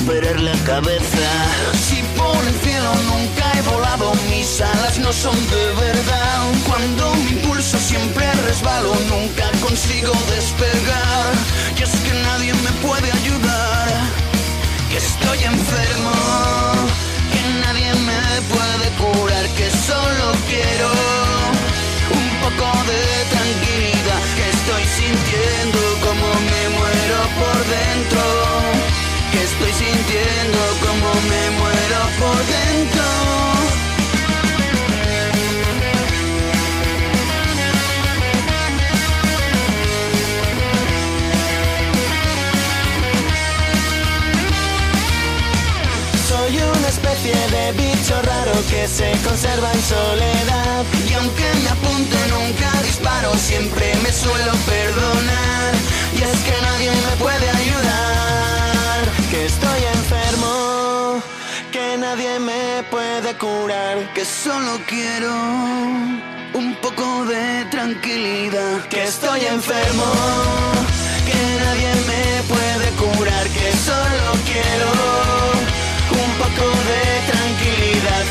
recuperar 0.00 0.40
la 0.40 0.52
cabeza. 0.64 1.28
Si 1.74 2.02
por 2.16 2.36
el 2.46 2.54
cielo 2.60 2.92
nunca 3.06 3.52
he 3.56 3.62
volado, 3.62 4.12
mis 4.30 4.60
alas 4.60 4.98
no 4.98 5.12
son 5.12 5.36
de 5.50 5.72
verdad. 5.80 6.42
Cuando 6.66 7.14
mi 7.16 7.30
impulso 7.30 7.78
siempre 7.78 8.32
resbalo, 8.46 8.94
nunca 9.08 9.50
consigo 9.60 10.12
despegar. 10.30 11.32
Y 11.78 11.82
es 11.82 11.90
que 11.90 12.12
nadie 12.22 12.54
me 12.54 12.70
puede 12.86 13.10
ayudar, 13.12 13.88
se 48.88 49.12
conserva 49.24 49.72
en 49.72 49.82
soledad. 49.82 50.84
Y 51.08 51.12
aunque 51.14 51.48
me 51.62 51.68
apunte 51.68 52.16
nunca 52.28 52.70
disparo, 52.82 53.34
siempre 53.34 53.94
me 54.02 54.12
suelo 54.12 54.52
perdonar. 54.66 55.72
Y 56.16 56.22
es 56.22 56.38
que 56.46 56.56
nadie 56.62 56.90
me 56.90 57.16
puede 57.18 57.50
ayudar. 57.50 59.00
Que 59.30 59.46
estoy 59.46 59.80
enfermo, 59.98 61.22
que 61.72 61.96
nadie 61.98 62.38
me 62.38 62.82
puede 62.90 63.36
curar. 63.36 64.12
Que 64.14 64.24
solo 64.24 64.80
quiero 64.86 65.32
un 66.54 66.74
poco 66.82 67.24
de 67.26 67.64
tranquilidad. 67.70 68.86
Que 68.88 69.04
estoy 69.04 69.40
enfermo, 69.46 70.06
que 71.26 71.42
nadie 71.64 71.92
me 72.10 72.24
puede 72.54 72.88
curar. 73.02 73.46
Que 73.48 73.72
solo 73.88 74.28
quiero 74.50 74.90
un 76.24 76.30
poco 76.42 76.66
de 76.88 77.02
tranquilidad. 77.26 77.39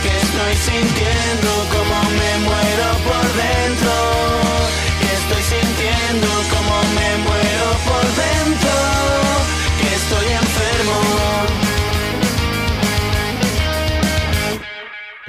Que 0.01 0.07
estoy 0.07 0.55
sintiendo 0.55 1.49
como 1.71 2.09
me 2.11 2.45
muero 2.45 2.87
por 3.05 3.33
dentro. 3.33 4.18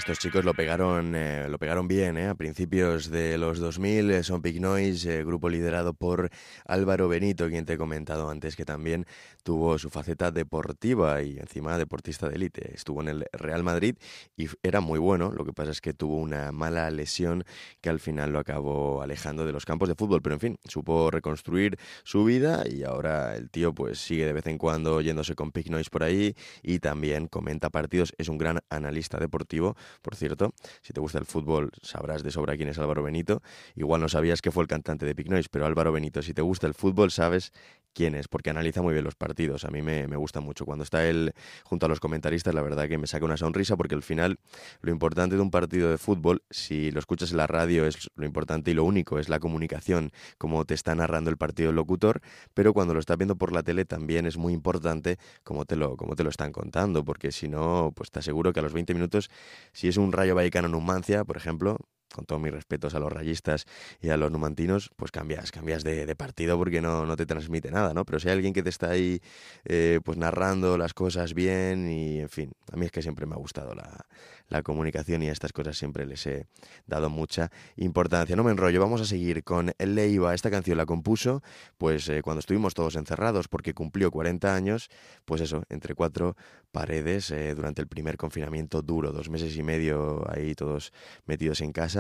Estos 0.01 0.19
chicos 0.19 0.47
lo 0.47 0.55
pegaron, 0.55 1.15
eh, 1.15 1.47
lo 1.51 1.59
pegaron 1.59 1.87
bien, 1.87 2.17
¿eh? 2.17 2.29
A 2.29 2.35
principios 2.35 3.11
de 3.11 3.37
los 3.37 3.59
2000 3.59 4.11
eh, 4.11 4.23
son 4.23 4.41
Big 4.41 4.59
Noise, 4.59 5.21
eh, 5.21 5.25
grupo 5.25 5.51
liderado 5.51 5.93
por 5.93 6.31
Álvaro 6.65 7.07
Benito, 7.07 7.51
quien 7.51 7.67
te 7.67 7.75
he 7.75 7.77
comentado 7.77 8.31
antes 8.31 8.57
que 8.57 8.65
también 8.65 9.05
tuvo 9.43 9.79
su 9.79 9.91
faceta 9.91 10.31
deportiva 10.31 11.21
y 11.21 11.37
encima 11.39 11.77
deportista 11.77 12.31
de 12.31 12.37
élite. 12.37 12.75
Estuvo 12.75 13.03
en 13.03 13.09
el 13.09 13.27
Real 13.33 13.63
Madrid 13.63 13.97
y 14.39 14.49
era 14.63 14.81
muy 14.81 14.99
bueno, 14.99 15.33
lo 15.33 15.45
que 15.45 15.53
pasa 15.53 15.71
es 15.71 15.83
que 15.83 15.93
tuvo 15.93 16.17
una 16.17 16.51
mala 16.51 16.91
lesión 16.91 17.45
que 17.83 17.91
al 17.91 18.01
final 18.01 18.33
lo 18.33 18.39
acabó 18.39 19.03
alejando 19.03 19.45
de 19.45 19.53
los 19.53 19.67
campos 19.67 19.91
de 19.91 19.97
fútbol, 19.97 20.23
pero 20.23 20.35
en 20.35 20.41
fin, 20.41 20.59
supo 20.65 21.11
reconstruir 21.11 21.77
su 22.05 22.25
vida 22.25 22.65
y 22.67 22.85
ahora 22.85 23.37
el 23.37 23.51
tío 23.51 23.75
pues 23.75 23.99
sigue 23.99 24.25
de 24.25 24.33
vez 24.33 24.47
en 24.47 24.57
cuando 24.57 25.03
yéndose 25.03 25.35
con 25.35 25.51
Big 25.53 25.71
Noise 25.71 25.91
por 25.91 26.05
ahí 26.05 26.35
y 26.63 26.79
también 26.79 27.29
comenta 27.29 27.69
partidos, 27.69 28.15
es 28.17 28.31
un 28.31 28.39
gran 28.39 28.61
analista 28.71 29.19
deportivo, 29.19 29.77
por 30.03 30.17
cierto, 30.17 30.55
si 30.83 30.93
te 30.93 31.01
gusta 31.01 31.19
el 31.19 31.27
fútbol 31.27 31.71
sabrás 31.83 32.23
de 32.23 32.31
sobra 32.31 32.57
quién 32.57 32.69
es 32.69 32.79
Álvaro 32.79 33.03
Benito, 33.03 33.43
igual 33.75 34.01
no 34.01 34.09
sabías 34.09 34.43
que 34.43 34.51
fue 34.51 34.63
el 34.63 34.69
cantante 34.69 35.07
de 35.07 35.15
Big 35.15 35.31
Noise, 35.31 35.49
pero 35.51 35.67
Álvaro 35.67 35.93
Benito, 35.93 36.23
si 36.23 36.35
te 36.35 36.43
gusta 36.43 36.67
el 36.67 36.75
fútbol 36.75 37.11
sabes 37.11 37.53
quién 37.95 38.15
es, 38.15 38.29
porque 38.29 38.51
analiza 38.51 38.83
muy 38.83 38.93
bien 38.93 39.05
los 39.05 39.15
partidos, 39.15 39.65
a 39.65 39.69
mí 39.71 39.83
me, 39.83 40.07
me 40.09 40.17
gusta 40.17 40.41
mucho, 40.41 40.65
cuando 40.65 40.85
está 40.85 41.07
él 41.09 41.33
junto 41.65 41.87
a 41.87 41.89
los 41.89 42.01
comentaristas, 42.01 42.55
la 42.55 42.63
verdad 42.63 42.89
que 42.89 42.99
me 42.99 43.07
saca 43.07 43.25
una 43.25 43.37
sonrisa, 43.37 43.77
porque 43.77 43.95
al 43.95 44.03
final 44.03 44.39
lo 44.81 44.91
importante 44.91 45.37
de 45.37 45.43
un 45.43 45.51
partido 45.51 45.91
de 45.91 45.99
fútbol, 45.99 46.43
si 46.51 46.91
lo 46.91 47.01
escuchas 47.01 47.31
en 47.31 47.39
la 47.39 47.47
radio 47.47 47.87
es 47.87 48.11
lo 48.15 48.27
importante 48.27 48.71
y 48.71 48.75
lo 48.75 48.85
único, 48.85 49.19
es 49.19 49.29
la 49.29 49.41
comunicación, 49.41 50.13
como 50.39 50.65
te 50.65 50.75
está 50.75 50.95
narrando 50.95 51.31
el 51.31 51.37
partido 51.37 51.71
el 51.71 51.77
locutor, 51.77 52.21
pero 52.55 52.73
cuando 52.73 52.95
lo 52.95 53.01
estás 53.01 53.17
viendo 53.17 53.37
por 53.37 53.53
la 53.53 53.63
tele 53.63 53.85
también 53.85 54.27
es 54.27 54.37
muy 54.37 54.53
importante 54.53 55.19
cómo 55.43 55.65
te 55.65 55.77
lo, 55.77 55.97
cómo 55.97 56.17
te 56.17 56.25
lo 56.25 56.31
están 56.31 56.53
contando, 56.53 57.05
porque 57.05 57.33
si 57.33 57.49
no, 57.49 57.93
pues 57.95 58.11
te 58.11 58.21
aseguro 58.21 58.53
que 58.53 58.61
a 58.61 58.63
los 58.63 58.73
20 58.73 58.95
minutos, 58.95 59.31
si 59.73 59.89
es 59.89 59.97
un 59.97 60.13
Rayo 60.13 60.35
Vallecano 60.35 60.69
Numancia, 60.69 61.25
por 61.25 61.37
ejemplo, 61.37 61.79
con 62.15 62.25
todos 62.25 62.41
mis 62.41 62.53
respetos 62.53 62.95
a 62.95 62.99
los 62.99 63.13
rayistas 63.13 63.67
y 64.01 64.11
a 64.11 64.17
los 64.17 64.31
numantinos, 64.31 64.91
pues 64.97 65.11
cambias, 65.11 65.53
cambias 65.53 65.85
de, 65.85 66.15
partido 66.17 66.59
porque 66.59 66.81
no, 66.81 67.07
no 67.07 67.17
te 67.17 67.25
transmite 67.25 67.71
nada, 67.71 67.95
¿no? 67.95 68.05
Pero 68.05 68.19
si 68.19 68.29
hay 68.29 68.35
alguien 68.35 68.53
que 68.53 68.63
te 68.63 68.69
está 68.69 68.91
ahí 68.91 69.21
eh, 69.65 70.01
pues 70.05 70.19
narrando 70.19 70.77
las 70.77 70.93
cosas 70.93 71.35
bien 71.35 71.89
y, 71.91 72.21
en 72.21 72.29
fin, 72.29 72.53
a 72.73 72.77
mí 72.77 72.87
es 72.87 72.93
que 72.93 73.03
siempre 73.03 73.27
me 73.27 73.35
ha 73.35 73.39
gustado 73.39 73.75
la, 73.75 74.07
la 74.51 74.63
comunicación 74.63 75.23
y 75.23 75.29
a 75.29 75.33
estas 75.33 75.53
cosas 75.53 75.79
siempre 75.79 76.05
les 76.05 76.27
he 76.27 76.47
dado 76.87 77.09
mucha 77.09 77.51
importancia. 77.77 78.37
No 78.37 78.45
me 78.45 78.51
enrollo, 78.51 78.81
vamos 78.81 79.01
a 79.01 79.05
seguir 79.05 79.43
con 79.45 79.73
Leiva. 79.79 80.35
Esta 80.35 80.51
canción 80.51 80.77
la 80.77 80.87
compuso 80.87 81.43
pues 81.79 82.09
eh, 82.09 82.21
cuando 82.23 82.41
estuvimos 82.41 82.75
todos 82.75 82.97
encerrados 82.97 83.49
porque 83.49 83.73
cumplió 83.73 84.11
40 84.11 84.55
años, 84.55 84.91
pues 85.25 85.41
eso, 85.41 85.63
entre 85.69 85.95
cuatro 85.95 86.37
paredes 86.73 87.31
eh, 87.31 87.55
durante 87.55 87.81
el 87.81 87.89
primer 87.89 88.17
confinamiento 88.17 88.83
duro, 88.83 89.13
dos 89.13 89.31
meses 89.31 89.57
y 89.57 89.63
medio 89.63 90.25
ahí 90.31 90.55
todos 90.55 90.93
metidos 91.27 91.61
en 91.61 91.73
casa. 91.73 92.00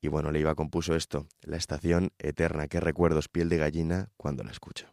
Y 0.00 0.08
bueno, 0.08 0.30
Leiva 0.30 0.54
compuso 0.54 0.94
esto, 0.94 1.26
La 1.42 1.56
estación 1.56 2.12
eterna, 2.18 2.68
qué 2.68 2.80
recuerdos, 2.80 3.28
piel 3.28 3.48
de 3.48 3.58
gallina 3.58 4.08
cuando 4.16 4.44
la 4.44 4.50
escucho. 4.50 4.86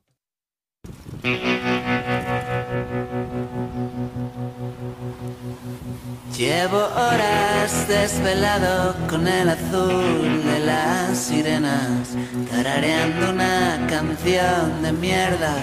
Llevo 6.37 6.77
horas 6.77 7.87
desvelado 7.87 8.95
con 9.07 9.27
el 9.27 9.49
azul 9.49 10.43
de 10.43 10.59
las 10.65 11.17
sirenas, 11.17 12.15
tarareando 12.49 13.29
una 13.29 13.85
canción 13.87 14.81
de 14.81 14.91
mierda. 14.91 15.55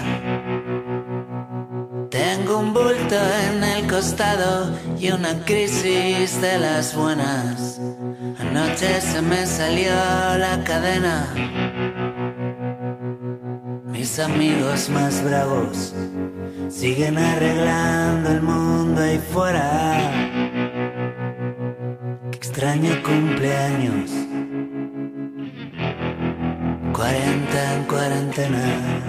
Un 2.50 2.74
bulto 2.74 3.14
en 3.14 3.62
el 3.62 3.86
costado 3.86 4.76
y 4.98 5.12
una 5.12 5.44
crisis 5.44 6.40
de 6.40 6.58
las 6.58 6.96
buenas. 6.96 7.80
Anoche 8.40 9.00
se 9.00 9.22
me 9.22 9.46
salió 9.46 9.92
la 10.36 10.60
cadena. 10.64 11.32
Mis 13.84 14.18
amigos 14.18 14.90
más 14.90 15.22
bravos 15.22 15.94
siguen 16.68 17.18
arreglando 17.18 18.30
el 18.30 18.42
mundo 18.42 19.00
ahí 19.00 19.20
fuera. 19.32 20.10
Qué 22.32 22.36
extraño 22.36 23.00
cumpleaños. 23.04 24.10
40 26.92 27.74
en 27.74 27.84
cuarentena. 27.84 28.99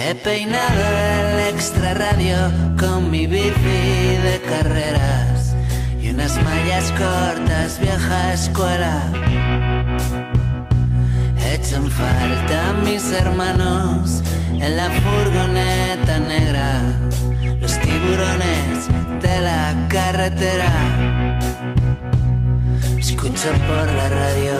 He 0.00 0.14
peinado 0.14 0.84
el 1.20 1.54
extra 1.54 1.92
radio 1.92 2.36
con 2.78 3.10
mi 3.10 3.26
bici 3.26 4.16
de 4.22 4.40
carreras 4.48 5.56
y 6.00 6.10
unas 6.10 6.40
mallas 6.44 6.92
cortas, 6.92 7.80
vieja 7.80 8.32
escuela. 8.32 9.02
Echan 11.52 11.90
falta 11.90 12.74
mis 12.84 13.10
hermanos 13.10 14.22
en 14.52 14.76
la 14.76 14.88
furgoneta 14.88 16.20
negra, 16.20 16.80
los 17.60 17.76
tiburones 17.80 18.86
de 19.20 19.40
la 19.40 19.74
carretera. 19.88 20.72
Escucho 22.96 23.50
por 23.66 23.86
la 23.94 24.08
radio, 24.08 24.54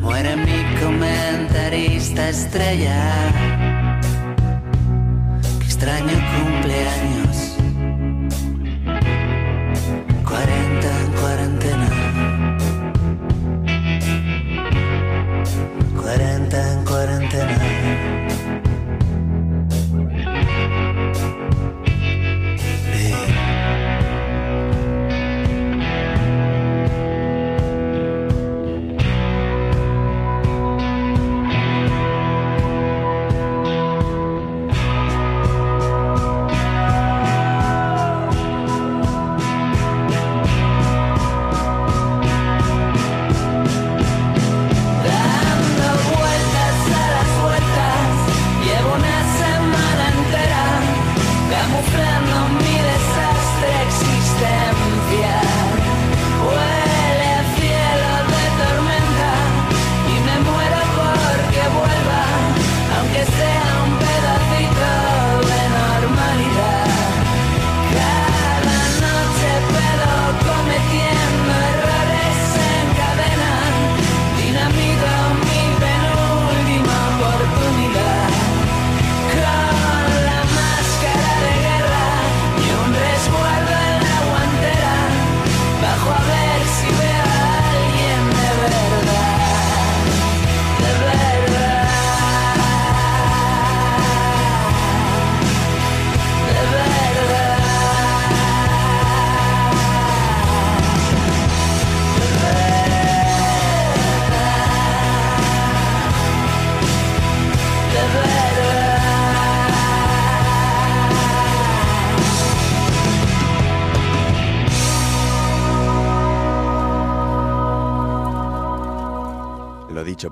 muere 0.00 0.34
mi 0.36 0.80
comentarista 0.80 2.30
estrella. 2.30 3.61
Extraño 5.82 6.14
cumpleaños. 6.38 7.21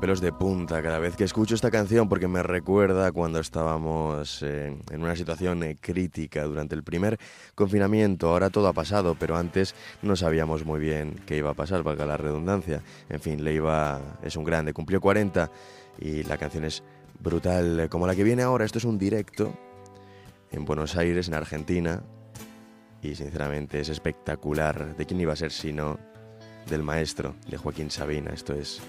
Pelos 0.00 0.22
de 0.22 0.32
punta 0.32 0.82
cada 0.82 0.98
vez 0.98 1.14
que 1.14 1.24
escucho 1.24 1.54
esta 1.54 1.70
canción 1.70 2.08
porque 2.08 2.26
me 2.26 2.42
recuerda 2.42 3.12
cuando 3.12 3.38
estábamos 3.38 4.42
eh, 4.42 4.74
en 4.90 5.02
una 5.02 5.14
situación 5.14 5.62
eh, 5.62 5.76
crítica 5.78 6.44
durante 6.44 6.74
el 6.74 6.82
primer 6.82 7.18
confinamiento. 7.54 8.30
Ahora 8.30 8.48
todo 8.48 8.68
ha 8.68 8.72
pasado, 8.72 9.14
pero 9.20 9.36
antes 9.36 9.74
no 10.00 10.16
sabíamos 10.16 10.64
muy 10.64 10.80
bien 10.80 11.20
qué 11.26 11.36
iba 11.36 11.50
a 11.50 11.54
pasar, 11.54 11.82
valga 11.82 12.06
la 12.06 12.16
redundancia. 12.16 12.82
En 13.10 13.20
fin, 13.20 13.44
le 13.44 13.52
iba 13.52 14.00
es 14.22 14.36
un 14.36 14.44
grande, 14.44 14.72
cumplió 14.72 15.02
40 15.02 15.50
y 15.98 16.22
la 16.22 16.38
canción 16.38 16.64
es 16.64 16.82
brutal 17.18 17.88
como 17.90 18.06
la 18.06 18.16
que 18.16 18.24
viene 18.24 18.42
ahora. 18.42 18.64
Esto 18.64 18.78
es 18.78 18.84
un 18.84 18.96
directo 18.96 19.52
en 20.50 20.64
Buenos 20.64 20.96
Aires, 20.96 21.28
en 21.28 21.34
Argentina, 21.34 22.02
y 23.02 23.14
sinceramente 23.16 23.80
es 23.80 23.90
espectacular. 23.90 24.96
¿De 24.96 25.04
quién 25.04 25.20
iba 25.20 25.34
a 25.34 25.36
ser 25.36 25.52
sino 25.52 25.98
del 26.70 26.82
maestro, 26.82 27.34
de 27.50 27.58
Joaquín 27.58 27.90
Sabina? 27.90 28.30
Esto 28.32 28.54
es 28.54 28.80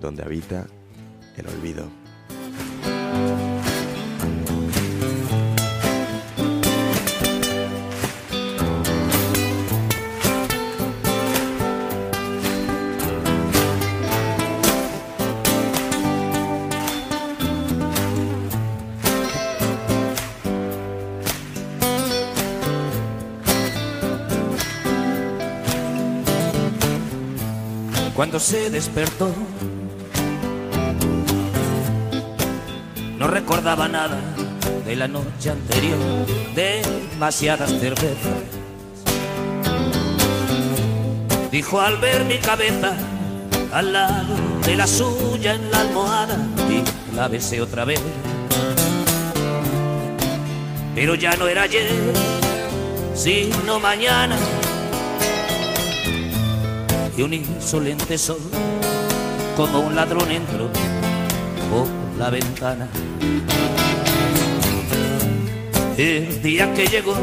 donde 0.00 0.22
habita 0.22 0.66
el 1.36 1.46
olvido. 1.46 2.02
Cuando 28.22 28.38
se 28.38 28.70
despertó, 28.70 29.34
no 33.22 33.28
recordaba 33.28 33.86
nada 33.86 34.18
de 34.84 34.96
la 34.96 35.06
noche 35.06 35.50
anterior, 35.50 35.96
demasiadas 36.56 37.70
cervezas. 37.70 38.16
Dijo 41.52 41.80
al 41.80 41.98
ver 41.98 42.24
mi 42.24 42.38
cabeza 42.38 42.96
al 43.72 43.92
lado 43.92 44.34
de 44.66 44.74
la 44.74 44.88
suya 44.88 45.54
en 45.54 45.70
la 45.70 45.82
almohada 45.82 46.36
y 46.68 47.14
la 47.14 47.28
besé 47.28 47.60
otra 47.60 47.84
vez. 47.84 48.00
Pero 50.96 51.14
ya 51.14 51.36
no 51.36 51.46
era 51.46 51.62
ayer, 51.62 51.92
sino 53.14 53.78
mañana 53.78 54.36
y 57.16 57.22
un 57.22 57.34
insolente 57.34 58.18
sol 58.18 58.40
como 59.56 59.78
un 59.78 59.94
ladrón 59.94 60.28
entró 60.28 60.68
ventana. 62.30 62.88
El 65.96 66.42
día 66.42 66.72
que 66.74 66.86
llegó 66.86 67.14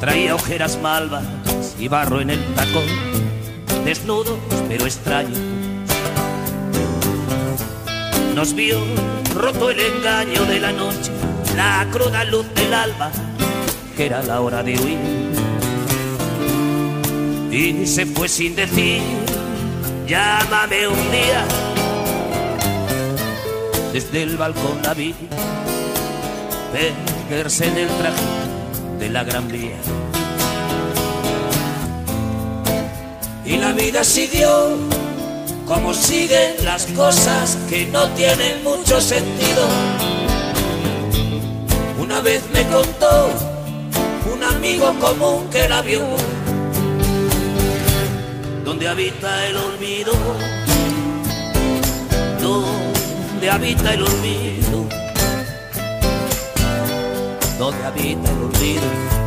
traía 0.00 0.34
ojeras 0.34 0.78
malvas 0.82 1.24
y 1.78 1.88
barro 1.88 2.20
en 2.20 2.30
el 2.30 2.44
tacón, 2.54 2.84
desnudos 3.84 4.38
pero 4.68 4.84
extraños. 4.84 5.38
Nos 8.34 8.54
vio 8.54 8.78
roto 9.34 9.70
el 9.70 9.80
engaño 9.80 10.44
de 10.46 10.60
la 10.60 10.72
noche, 10.72 11.12
la 11.56 11.86
cruda 11.90 12.24
luz 12.24 12.46
del 12.54 12.72
alba, 12.72 13.10
que 13.96 14.06
era 14.06 14.22
la 14.22 14.40
hora 14.40 14.62
de 14.62 14.78
huir 14.78 15.32
y 17.52 17.86
se 17.86 18.06
fue 18.06 18.28
sin 18.28 18.56
decir, 18.56 19.02
llámame 20.12 20.88
un 20.88 21.10
día. 21.10 21.42
Desde 23.94 24.22
el 24.24 24.36
balcón 24.36 24.82
la 24.82 24.92
vi 24.92 25.14
perderse 26.74 27.68
en 27.68 27.78
el 27.78 27.88
traje 27.88 28.28
de 28.98 29.08
la 29.08 29.24
gran 29.24 29.48
vía. 29.48 29.78
Y 33.46 33.56
la 33.56 33.72
vida 33.72 34.04
siguió 34.04 34.76
como 35.66 35.94
siguen 35.94 36.56
las 36.62 36.84
cosas 36.88 37.56
que 37.70 37.86
no 37.86 38.06
tienen 38.10 38.62
mucho 38.62 39.00
sentido. 39.00 39.64
Una 41.98 42.20
vez 42.20 42.42
me 42.52 42.64
contó 42.66 43.30
un 44.30 44.42
amigo 44.42 44.92
común 45.00 45.48
que 45.50 45.66
la 45.70 45.80
vio 45.80 46.04
donde 48.82 48.90
habita 49.04 49.46
el 49.46 49.56
olvido, 49.56 50.12
donde 52.40 53.48
habita 53.48 53.94
el 53.94 54.02
olvido, 54.02 54.88
donde 57.60 57.84
habita 57.84 58.28
el 58.28 58.38
olvido. 58.38 59.21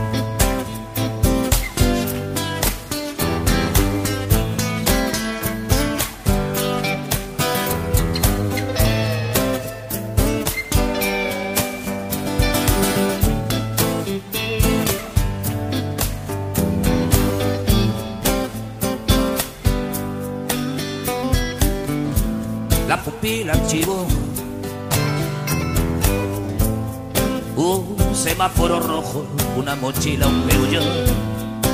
Mochila, 29.75 30.27
un 30.27 30.43
peullo 30.43 30.81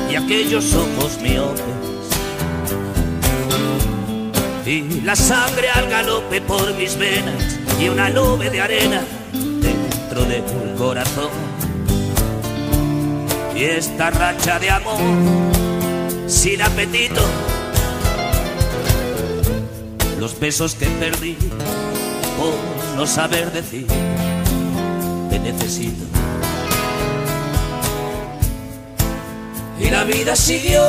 y 0.09 0.15
aquellos 0.15 0.73
ojos 0.73 1.19
miopes. 1.21 1.63
Y 4.65 5.01
la 5.01 5.15
sangre 5.15 5.69
al 5.69 5.89
galope 5.89 6.41
por 6.41 6.73
mis 6.75 6.97
venas 6.97 7.59
y 7.79 7.89
una 7.89 8.09
nube 8.09 8.49
de 8.49 8.61
arena 8.61 9.01
dentro 9.33 10.23
del 10.25 10.43
corazón. 10.77 11.29
Y 13.55 13.63
esta 13.63 14.09
racha 14.11 14.59
de 14.59 14.71
amor 14.71 14.99
sin 16.27 16.61
apetito. 16.61 17.21
Los 20.19 20.39
besos 20.39 20.75
que 20.75 20.85
perdí 20.85 21.35
por 22.37 22.53
no 22.95 23.05
saber 23.05 23.51
decir 23.51 23.87
te 25.29 25.39
necesito. 25.39 26.10
La 29.91 30.05
vida 30.05 30.35
siguió 30.35 30.81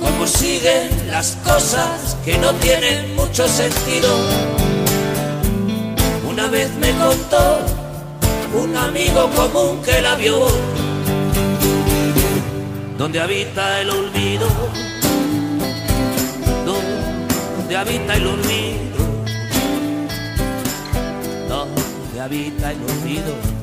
como 0.00 0.26
siguen 0.26 1.10
las 1.10 1.36
cosas 1.42 2.16
que 2.24 2.36
no 2.36 2.52
tienen 2.56 3.16
mucho 3.16 3.48
sentido. 3.48 4.08
Una 6.28 6.46
vez 6.48 6.70
me 6.74 6.90
contó 6.92 7.60
un 8.54 8.76
amigo 8.76 9.30
común 9.30 9.82
que 9.82 10.02
la 10.02 10.14
vio, 10.16 10.46
donde 12.98 13.20
habita 13.20 13.80
el 13.80 13.90
olvido, 13.90 14.48
donde 17.56 17.76
habita 17.76 18.14
el 18.14 18.26
olvido, 18.26 18.88
donde 21.48 22.20
habita 22.20 22.72
el 22.72 22.78
olvido, 22.82 23.57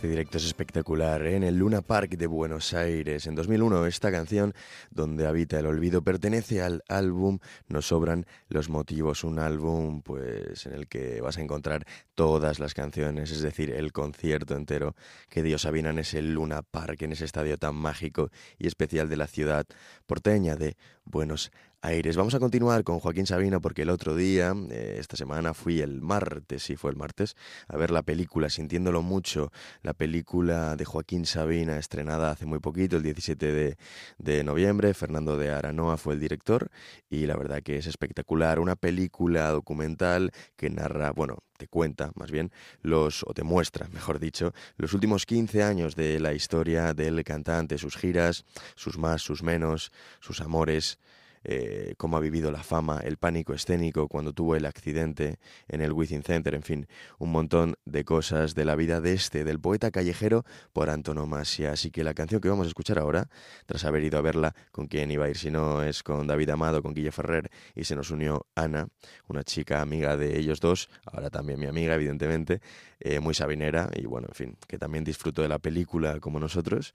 Este 0.00 0.08
directo 0.08 0.38
es 0.38 0.46
espectacular. 0.46 1.26
¿eh? 1.26 1.36
En 1.36 1.42
el 1.42 1.58
Luna 1.58 1.82
Park 1.82 2.12
de 2.12 2.26
Buenos 2.26 2.72
Aires, 2.72 3.26
en 3.26 3.34
2001, 3.34 3.84
esta 3.84 4.10
canción, 4.10 4.54
Donde 4.90 5.26
habita 5.26 5.58
el 5.58 5.66
olvido, 5.66 6.00
pertenece 6.00 6.62
al 6.62 6.82
álbum 6.88 7.38
Nos 7.68 7.88
sobran 7.88 8.24
los 8.48 8.70
motivos, 8.70 9.24
un 9.24 9.38
álbum 9.38 10.00
pues 10.00 10.64
en 10.64 10.72
el 10.72 10.88
que 10.88 11.20
vas 11.20 11.36
a 11.36 11.42
encontrar 11.42 11.84
todas 12.14 12.60
las 12.60 12.72
canciones, 12.72 13.30
es 13.30 13.42
decir, 13.42 13.72
el 13.72 13.92
concierto 13.92 14.56
entero 14.56 14.96
que 15.28 15.42
dio 15.42 15.58
Sabina 15.58 15.90
en 15.90 15.98
ese 15.98 16.22
Luna 16.22 16.62
Park, 16.62 17.02
en 17.02 17.12
ese 17.12 17.26
estadio 17.26 17.58
tan 17.58 17.74
mágico 17.74 18.30
y 18.58 18.68
especial 18.68 19.10
de 19.10 19.18
la 19.18 19.26
ciudad 19.26 19.66
porteña 20.06 20.56
de 20.56 20.78
Buenos 21.04 21.50
Aires. 21.52 21.69
Vamos 21.82 22.34
a 22.34 22.40
continuar 22.40 22.84
con 22.84 23.00
Joaquín 23.00 23.24
Sabina 23.24 23.58
porque 23.58 23.82
el 23.82 23.88
otro 23.88 24.14
día, 24.14 24.54
eh, 24.70 24.96
esta 24.98 25.16
semana, 25.16 25.54
fui 25.54 25.80
el 25.80 26.02
martes, 26.02 26.62
sí 26.64 26.76
fue 26.76 26.90
el 26.90 26.96
martes, 26.98 27.36
a 27.68 27.76
ver 27.78 27.90
la 27.90 28.02
película, 28.02 28.50
sintiéndolo 28.50 29.00
mucho, 29.00 29.50
la 29.82 29.94
película 29.94 30.76
de 30.76 30.84
Joaquín 30.84 31.24
Sabina, 31.24 31.78
estrenada 31.78 32.32
hace 32.32 32.44
muy 32.44 32.58
poquito, 32.58 32.98
el 32.98 33.02
17 33.02 33.52
de, 33.52 33.78
de 34.18 34.44
noviembre. 34.44 34.92
Fernando 34.92 35.38
de 35.38 35.50
Aranoa 35.52 35.96
fue 35.96 36.12
el 36.12 36.20
director 36.20 36.70
y 37.08 37.24
la 37.24 37.36
verdad 37.36 37.62
que 37.62 37.78
es 37.78 37.86
espectacular. 37.86 38.58
Una 38.58 38.76
película 38.76 39.48
documental 39.48 40.32
que 40.56 40.68
narra, 40.68 41.12
bueno, 41.12 41.38
te 41.56 41.66
cuenta 41.66 42.12
más 42.14 42.30
bien, 42.30 42.52
los, 42.82 43.24
o 43.26 43.32
te 43.32 43.42
muestra, 43.42 43.88
mejor 43.88 44.20
dicho, 44.20 44.52
los 44.76 44.92
últimos 44.92 45.24
15 45.24 45.62
años 45.62 45.96
de 45.96 46.20
la 46.20 46.34
historia 46.34 46.92
del 46.92 47.24
cantante, 47.24 47.78
sus 47.78 47.96
giras, 47.96 48.44
sus 48.74 48.98
más, 48.98 49.22
sus 49.22 49.42
menos, 49.42 49.92
sus 50.20 50.42
amores, 50.42 50.98
eh, 51.44 51.94
cómo 51.96 52.16
ha 52.16 52.20
vivido 52.20 52.50
la 52.50 52.62
fama, 52.62 53.00
el 53.02 53.16
pánico 53.16 53.54
escénico 53.54 54.08
cuando 54.08 54.32
tuvo 54.32 54.56
el 54.56 54.66
accidente 54.66 55.38
en 55.68 55.80
el 55.80 55.92
Within 55.92 56.22
Center, 56.22 56.54
en 56.54 56.62
fin, 56.62 56.86
un 57.18 57.32
montón 57.32 57.76
de 57.84 58.04
cosas 58.04 58.54
de 58.54 58.64
la 58.64 58.76
vida 58.76 59.00
de 59.00 59.14
este, 59.14 59.44
del 59.44 59.60
poeta 59.60 59.90
callejero 59.90 60.44
por 60.72 60.90
antonomasia. 60.90 61.72
Así 61.72 61.90
que 61.90 62.04
la 62.04 62.14
canción 62.14 62.40
que 62.40 62.48
vamos 62.48 62.66
a 62.66 62.68
escuchar 62.68 62.98
ahora, 62.98 63.28
tras 63.66 63.84
haber 63.84 64.04
ido 64.04 64.18
a 64.18 64.22
verla, 64.22 64.54
con 64.72 64.86
quién 64.86 65.10
iba 65.10 65.24
a 65.24 65.30
ir 65.30 65.38
si 65.38 65.50
no 65.50 65.82
es 65.82 66.02
con 66.02 66.26
David 66.26 66.50
Amado, 66.50 66.82
con 66.82 66.94
Guille 66.94 67.12
Ferrer, 67.12 67.50
y 67.74 67.84
se 67.84 67.96
nos 67.96 68.10
unió 68.10 68.46
Ana, 68.54 68.88
una 69.28 69.44
chica 69.44 69.80
amiga 69.80 70.16
de 70.16 70.38
ellos 70.38 70.60
dos, 70.60 70.88
ahora 71.04 71.30
también 71.30 71.58
mi 71.58 71.66
amiga, 71.66 71.94
evidentemente, 71.94 72.60
eh, 73.00 73.18
muy 73.20 73.34
sabinera, 73.34 73.90
y 73.96 74.06
bueno, 74.06 74.28
en 74.28 74.34
fin, 74.34 74.56
que 74.68 74.78
también 74.78 75.04
disfrutó 75.04 75.42
de 75.42 75.48
la 75.48 75.58
película 75.58 76.20
como 76.20 76.38
nosotros. 76.38 76.94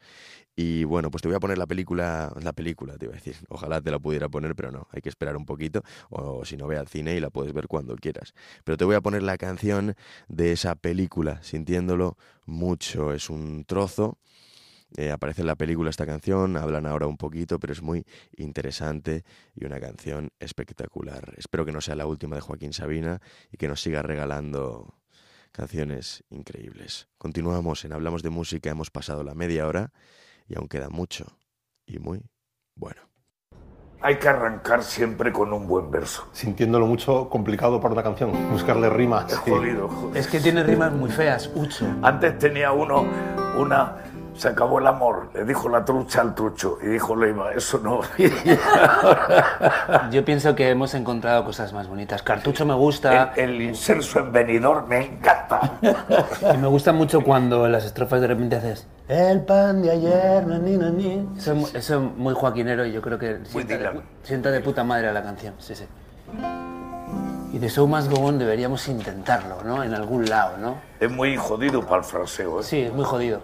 Y 0.55 0.85
bueno, 0.85 1.11
pues 1.11 1.21
te 1.21 1.27
voy 1.27 1.35
a 1.35 1.39
poner 1.39 1.57
la 1.57 1.67
película, 1.67 2.31
la 2.41 2.53
película, 2.53 2.97
te 2.97 3.05
iba 3.05 3.13
a 3.13 3.17
decir, 3.17 3.35
ojalá 3.49 3.81
te 3.81 3.91
la 3.91 3.99
pudiera 3.99 4.29
poner, 4.29 4.55
pero 4.55 4.71
no, 4.71 4.87
hay 4.91 5.01
que 5.01 5.09
esperar 5.09 5.35
un 5.35 5.45
poquito, 5.45 5.83
o 6.09 6.45
si 6.45 6.55
no, 6.57 6.67
ve 6.67 6.77
al 6.77 6.87
cine 6.87 7.15
y 7.15 7.19
la 7.19 7.29
puedes 7.29 7.53
ver 7.53 7.67
cuando 7.67 7.95
quieras. 7.95 8.33
Pero 8.63 8.77
te 8.77 8.85
voy 8.85 8.95
a 8.95 9.01
poner 9.01 9.23
la 9.23 9.37
canción 9.37 9.95
de 10.29 10.53
esa 10.53 10.75
película, 10.75 11.43
sintiéndolo 11.43 12.17
mucho, 12.45 13.11
es 13.13 13.29
un 13.29 13.65
trozo. 13.65 14.17
eh, 14.97 15.11
aparece 15.11 15.41
en 15.41 15.47
la 15.47 15.55
película 15.55 15.89
esta 15.89 16.05
canción, 16.05 16.55
hablan 16.57 16.85
ahora 16.85 17.07
un 17.07 17.17
poquito, 17.17 17.59
pero 17.59 17.73
es 17.73 17.81
muy 17.81 18.05
interesante 18.37 19.23
y 19.55 19.65
una 19.65 19.79
canción 19.79 20.29
espectacular. 20.39 21.33
Espero 21.37 21.65
que 21.65 21.71
no 21.71 21.81
sea 21.81 21.95
la 21.95 22.05
última 22.05 22.35
de 22.35 22.41
Joaquín 22.41 22.73
Sabina 22.73 23.21
y 23.51 23.57
que 23.57 23.67
nos 23.67 23.81
siga 23.81 24.01
regalando 24.03 24.93
canciones 25.55 26.23
increíbles. 26.29 27.07
Continuamos 27.17 27.85
en 27.85 27.93
Hablamos 27.93 28.21
de 28.21 28.29
Música, 28.29 28.69
hemos 28.69 28.91
pasado 28.91 29.23
la 29.23 29.33
media 29.33 29.65
hora 29.67 29.91
y 30.47 30.57
aún 30.57 30.67
queda 30.67 30.89
mucho 30.89 31.37
y 31.85 31.97
muy 31.99 32.21
bueno. 32.75 33.01
Hay 34.01 34.19
que 34.19 34.27
arrancar 34.27 34.83
siempre 34.83 35.31
con 35.31 35.51
un 35.53 35.65
buen 35.65 35.89
verso. 35.89 36.27
Sintiéndolo 36.33 36.85
mucho 36.85 37.29
complicado 37.29 37.79
para 37.79 37.93
una 37.93 38.03
canción, 38.03 38.51
buscarle 38.51 38.89
rimas. 38.89 39.31
Es 39.31 39.39
jodido. 39.39 40.11
Es 40.13 40.27
que 40.27 40.39
tiene 40.39 40.61
rimas 40.61 40.91
muy 40.91 41.09
feas, 41.09 41.49
Ucho. 41.55 41.87
Antes 42.03 42.37
tenía 42.37 42.71
uno, 42.71 43.05
una, 43.57 43.95
se 44.37 44.49
acabó 44.49 44.79
el 44.79 44.87
amor, 44.87 45.29
le 45.33 45.45
dijo 45.45 45.69
la 45.69 45.83
trucha 45.85 46.21
al 46.21 46.35
trucho 46.35 46.77
y 46.81 46.87
dijo 46.87 47.15
Leiva, 47.15 47.53
eso 47.53 47.79
no. 47.79 48.01
Yo 50.11 50.23
pienso 50.25 50.55
que 50.55 50.69
hemos 50.69 50.93
encontrado 50.93 51.43
cosas 51.45 51.73
más 51.73 51.87
bonitas. 51.87 52.21
Cartucho 52.21 52.65
me 52.65 52.73
gusta. 52.73 53.33
el, 53.35 53.49
el 53.55 53.61
inserso 53.61 54.19
en 54.19 54.31
venidor 54.31 54.87
me 54.87 55.05
encanta. 55.05 55.59
Y 56.53 56.57
me 56.57 56.67
gusta 56.67 56.91
mucho 56.91 57.21
cuando 57.21 57.65
en 57.65 57.71
las 57.71 57.85
estrofas 57.85 58.21
de 58.21 58.27
repente 58.27 58.55
haces 58.55 58.87
El 59.07 59.41
pan 59.41 59.81
de 59.81 59.91
ayer, 59.91 60.45
nani, 60.45 60.77
nani. 60.77 61.27
Eso, 61.37 61.51
es 61.53 61.57
mu- 61.57 61.67
eso 61.73 61.95
es 61.95 62.17
muy 62.17 62.33
joaquinero 62.33 62.85
y 62.85 62.91
yo 62.91 63.01
creo 63.01 63.17
que 63.17 63.39
sienta 63.45 63.77
de, 63.77 64.01
sienta 64.23 64.51
de 64.51 64.59
puta 64.61 64.83
madre 64.83 65.07
a 65.09 65.13
la 65.13 65.23
canción. 65.23 65.53
Sí, 65.59 65.75
sí. 65.75 65.85
Y 67.53 67.59
de 67.59 67.69
Show 67.69 67.87
Must 67.87 68.11
Go 68.11 68.19
On 68.25 68.37
deberíamos 68.37 68.87
intentarlo, 68.89 69.63
¿no? 69.63 69.81
En 69.83 69.93
algún 69.93 70.25
lado, 70.25 70.57
¿no? 70.57 70.75
Es 70.99 71.09
muy 71.09 71.37
jodido 71.37 71.81
para 71.83 71.97
el 71.99 72.03
fraseo. 72.03 72.59
¿eh? 72.59 72.63
Sí, 72.63 72.81
es 72.81 72.93
muy 72.93 73.05
jodido. 73.05 73.41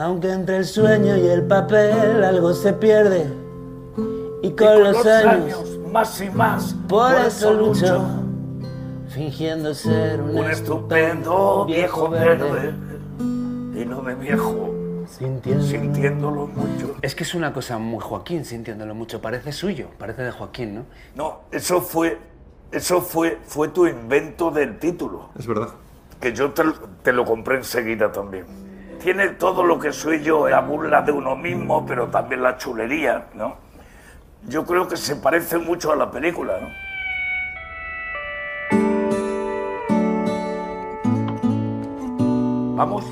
Aunque 0.00 0.32
entre 0.32 0.56
el 0.56 0.64
sueño 0.64 1.14
y 1.18 1.26
el 1.26 1.42
papel 1.42 2.24
algo 2.24 2.54
se 2.54 2.72
pierde. 2.72 3.26
Y 4.42 4.46
Y 4.46 4.50
con 4.52 4.82
los 4.82 5.04
años, 5.04 5.78
más 5.92 6.18
y 6.22 6.30
más, 6.30 6.74
por 6.88 7.14
eso 7.16 7.52
lucho. 7.52 8.02
Fingiendo 9.10 9.74
ser 9.74 10.22
un, 10.22 10.38
Un 10.38 10.50
estupendo 10.50 11.66
viejo 11.66 12.08
verde. 12.08 12.72
Y 13.18 13.84
no 13.84 14.00
de 14.00 14.14
viejo, 14.14 14.70
Sintiendo. 15.06 15.64
sintiéndolo 15.64 16.46
mucho. 16.46 16.96
Es 17.02 17.14
que 17.14 17.24
es 17.24 17.34
una 17.34 17.52
cosa 17.52 17.76
muy 17.76 18.00
Joaquín, 18.00 18.46
sintiéndolo 18.46 18.94
mucho. 18.94 19.20
Parece 19.20 19.52
suyo, 19.52 19.88
parece 19.98 20.22
de 20.22 20.30
Joaquín, 20.30 20.76
¿no? 20.76 20.84
No, 21.14 21.40
eso 21.52 21.82
fue, 21.82 22.16
eso 22.72 23.02
fue, 23.02 23.38
fue 23.42 23.68
tu 23.68 23.86
invento 23.86 24.50
del 24.50 24.78
título. 24.78 25.28
Es 25.38 25.46
verdad. 25.46 25.68
que 26.20 26.32
yo 26.32 26.52
te, 26.52 26.62
te 27.02 27.12
lo 27.12 27.26
compré 27.26 27.58
enseguida 27.58 28.10
también. 28.10 28.69
Tiene 29.00 29.30
todo 29.30 29.64
lo 29.64 29.78
que 29.78 29.94
soy 29.94 30.22
yo, 30.22 30.46
la 30.46 30.60
burla 30.60 31.00
de 31.00 31.10
uno 31.10 31.34
mismo, 31.34 31.86
pero 31.86 32.08
también 32.08 32.42
la 32.42 32.58
chulería, 32.58 33.28
¿no? 33.32 33.56
Yo 34.46 34.66
creo 34.66 34.86
que 34.86 34.98
se 34.98 35.16
parece 35.16 35.56
mucho 35.56 35.90
a 35.90 35.96
la 35.96 36.10
película, 36.10 36.60
¿no? 36.60 36.68
Vamos. 42.76 43.06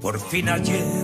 Por 0.00 0.20
fin 0.20 0.50
ayer 0.50 1.03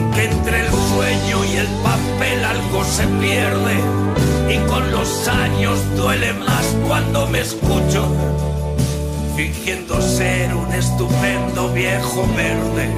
Aunque 0.00 0.24
entre 0.24 0.60
el 0.60 0.72
sueño 0.72 1.44
y 1.44 1.56
el 1.56 1.66
papel 1.82 2.42
algo 2.42 2.84
se 2.84 3.06
pierde, 3.20 3.74
y 4.48 4.56
con 4.66 4.90
los 4.90 5.28
años 5.28 5.78
duele 5.94 6.32
más 6.32 6.74
cuando 6.88 7.26
me 7.26 7.40
escucho, 7.40 8.08
fingiendo 9.36 10.00
ser 10.00 10.54
un 10.54 10.72
estupendo 10.72 11.70
viejo 11.74 12.26
verde, 12.34 12.88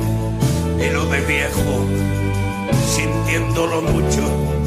y 0.79 0.93
lo 0.93 1.05
de 1.07 1.21
viejo, 1.23 1.87
sintiéndolo 2.87 3.83
mucho. 3.83 4.62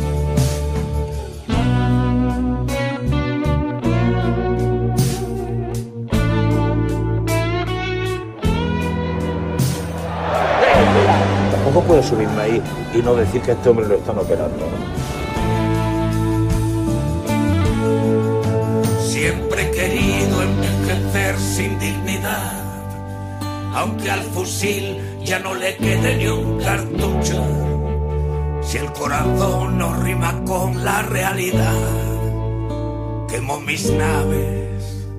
Tampoco 11.76 11.96
puedo 11.96 12.08
subirme 12.08 12.42
ahí 12.42 12.62
y 12.94 13.00
no 13.00 13.16
decir 13.16 13.42
que 13.42 13.52
a 13.52 13.54
este 13.54 13.68
hombre 13.68 13.86
lo 13.86 13.96
están 13.96 14.18
operando. 14.18 14.66
¿no? 14.66 14.78
Siempre 19.02 19.64
he 19.64 19.72
querido 19.72 20.42
envejecer 20.42 21.38
sin 21.38 21.78
dignidad, 21.78 22.64
aunque 23.74 24.10
al 24.10 24.22
fusil 24.22 25.02
ya 25.22 25.40
no 25.40 25.54
le 25.54 25.76
quede 25.76 26.16
ni 26.16 26.28
un 26.28 26.62
cartucho. 26.62 27.44
Si 28.62 28.78
el 28.78 28.94
corazón 28.94 29.78
no 29.78 29.96
rima 29.96 30.34
con 30.46 30.82
la 30.82 31.02
realidad, 31.02 31.76
quemo 33.28 33.60
mis 33.60 33.92
naves 33.92 35.10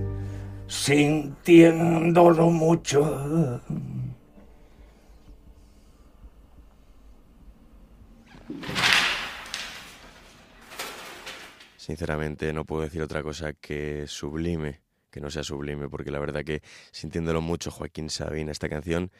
sintiéndolo 0.68 2.48
mucho. 2.48 3.61
Sinceramente 11.87 12.53
no 12.53 12.64
puedo 12.64 12.82
decir 12.82 13.01
otra 13.01 13.22
cosa 13.22 13.53
que 13.53 14.09
sublime, 14.09 14.80
que 15.09 15.20
no 15.20 15.30
sea 15.30 15.45
sublime, 15.45 15.89
porque 15.89 16.11
la 16.11 16.18
verdad 16.18 16.43
que 16.43 16.61
sintiéndolo 16.91 17.41
mucho 17.41 17.70
Joaquín 17.70 18.11
Sabina, 18.11 18.51
esta 18.51 18.68
canción 18.68 19.12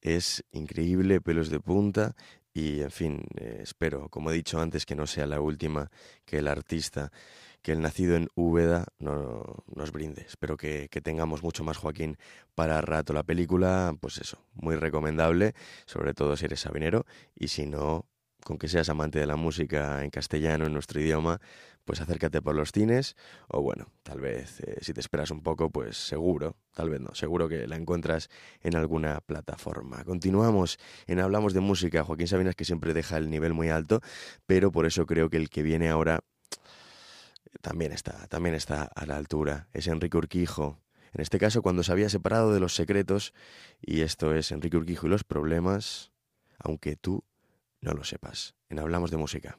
es 0.00 0.42
increíble, 0.50 1.20
pelos 1.20 1.50
de 1.50 1.60
punta 1.60 2.16
y 2.54 2.80
en 2.80 2.90
fin, 2.90 3.24
eh, 3.36 3.58
espero, 3.60 4.08
como 4.08 4.30
he 4.30 4.34
dicho 4.34 4.58
antes, 4.58 4.86
que 4.86 4.94
no 4.94 5.06
sea 5.06 5.26
la 5.26 5.42
última 5.42 5.90
que 6.24 6.38
el 6.38 6.48
artista, 6.48 7.12
que 7.60 7.72
el 7.72 7.82
nacido 7.82 8.16
en 8.16 8.30
Úbeda 8.34 8.86
no, 8.98 9.62
nos 9.76 9.92
brinde. 9.92 10.22
Espero 10.22 10.56
que, 10.56 10.88
que 10.88 11.02
tengamos 11.02 11.42
mucho 11.42 11.62
más 11.62 11.76
Joaquín 11.76 12.16
para 12.54 12.80
rato. 12.80 13.12
La 13.12 13.22
película, 13.22 13.94
pues 14.00 14.16
eso, 14.16 14.42
muy 14.54 14.76
recomendable, 14.76 15.54
sobre 15.84 16.14
todo 16.14 16.38
si 16.38 16.46
eres 16.46 16.60
sabinero 16.60 17.04
y 17.34 17.48
si 17.48 17.66
no, 17.66 18.06
con 18.42 18.56
que 18.56 18.68
seas 18.68 18.88
amante 18.88 19.18
de 19.18 19.26
la 19.26 19.36
música 19.36 20.02
en 20.02 20.08
castellano, 20.08 20.64
en 20.64 20.72
nuestro 20.72 21.02
idioma, 21.02 21.40
pues 21.88 22.02
acércate 22.02 22.42
por 22.42 22.54
los 22.54 22.70
cines 22.70 23.16
o 23.48 23.62
bueno, 23.62 23.86
tal 24.02 24.20
vez 24.20 24.60
eh, 24.60 24.76
si 24.82 24.92
te 24.92 25.00
esperas 25.00 25.30
un 25.30 25.42
poco, 25.42 25.70
pues 25.70 25.96
seguro, 25.96 26.54
tal 26.74 26.90
vez 26.90 27.00
no, 27.00 27.14
seguro 27.14 27.48
que 27.48 27.66
la 27.66 27.76
encuentras 27.76 28.28
en 28.60 28.76
alguna 28.76 29.22
plataforma. 29.22 30.04
Continuamos 30.04 30.78
en 31.06 31.18
Hablamos 31.18 31.54
de 31.54 31.60
Música, 31.60 32.04
Joaquín 32.04 32.28
Sabinas 32.28 32.56
que 32.56 32.66
siempre 32.66 32.92
deja 32.92 33.16
el 33.16 33.30
nivel 33.30 33.54
muy 33.54 33.70
alto, 33.70 34.02
pero 34.44 34.70
por 34.70 34.84
eso 34.84 35.06
creo 35.06 35.30
que 35.30 35.38
el 35.38 35.48
que 35.48 35.62
viene 35.62 35.88
ahora 35.88 36.20
también 37.62 37.92
está, 37.92 38.26
también 38.26 38.54
está 38.54 38.82
a 38.82 39.06
la 39.06 39.16
altura, 39.16 39.68
es 39.72 39.86
Enrique 39.86 40.18
Urquijo. 40.18 40.78
En 41.14 41.22
este 41.22 41.38
caso, 41.38 41.62
cuando 41.62 41.82
se 41.84 41.92
había 41.92 42.10
separado 42.10 42.52
de 42.52 42.60
los 42.60 42.74
secretos, 42.74 43.32
y 43.80 44.02
esto 44.02 44.34
es 44.34 44.52
Enrique 44.52 44.76
Urquijo 44.76 45.06
y 45.06 45.10
los 45.10 45.24
problemas, 45.24 46.12
aunque 46.58 46.96
tú 46.96 47.24
no 47.80 47.92
lo 47.92 48.04
sepas. 48.04 48.56
En 48.68 48.78
Hablamos 48.78 49.10
de 49.10 49.16
Música. 49.16 49.58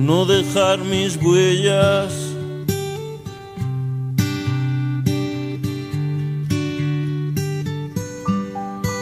no 0.00 0.24
dejar 0.24 0.78
mis 0.78 1.16
huellas. 1.16 2.12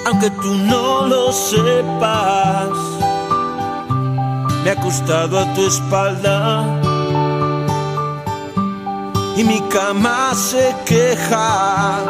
Aunque 0.06 0.30
tú 0.30 0.54
no 0.54 1.06
lo 1.06 1.32
sepas, 1.32 2.70
me 4.64 4.70
ha 4.70 4.72
acostado 4.72 5.38
a 5.38 5.54
tu 5.54 5.66
espalda 5.66 6.64
y 9.36 9.44
mi 9.44 9.60
cama 9.68 10.34
se 10.34 10.74
queja, 10.84 12.00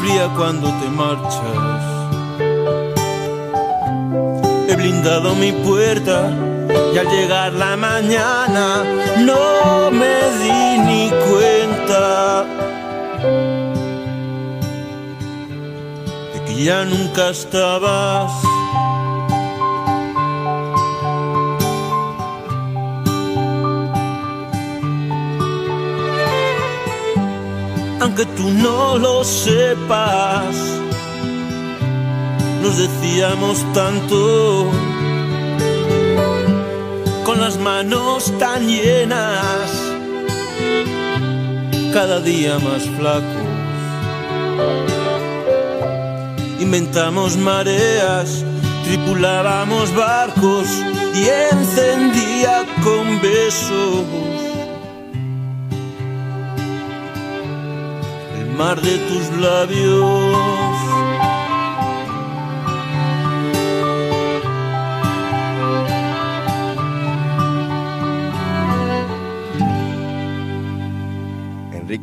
fría 0.00 0.28
cuando 0.36 0.68
te 0.80 0.88
marchas. 0.88 1.82
He 4.68 4.76
blindado 4.76 5.34
mi 5.34 5.52
puerta 5.52 6.45
y 6.94 6.98
al 6.98 7.08
llegar 7.08 7.52
la 7.52 7.76
mañana 7.76 8.84
no 9.18 9.90
me 9.90 10.16
di 10.40 10.78
ni 10.88 11.10
cuenta 11.28 12.44
de 16.32 16.44
que 16.46 16.64
ya 16.64 16.84
nunca 16.84 17.30
estabas. 17.30 18.32
Aunque 28.00 28.24
tú 28.36 28.48
no 28.50 28.98
lo 28.98 29.24
sepas, 29.24 30.54
nos 32.62 32.76
decíamos 32.78 33.64
tanto 33.74 34.70
con 37.36 37.44
las 37.44 37.58
manos 37.58 38.32
tan 38.38 38.66
llenas, 38.66 39.70
cada 41.92 42.20
día 42.20 42.58
más 42.58 42.82
flacos. 42.96 43.46
Inventamos 46.60 47.36
mareas, 47.36 48.44
tripulábamos 48.84 49.94
barcos 49.94 50.66
y 51.14 51.28
encendía 51.52 52.64
con 52.82 53.20
besos 53.20 54.04
el 58.38 58.46
mar 58.56 58.80
de 58.80 58.96
tus 59.08 59.40
labios. 59.40 61.15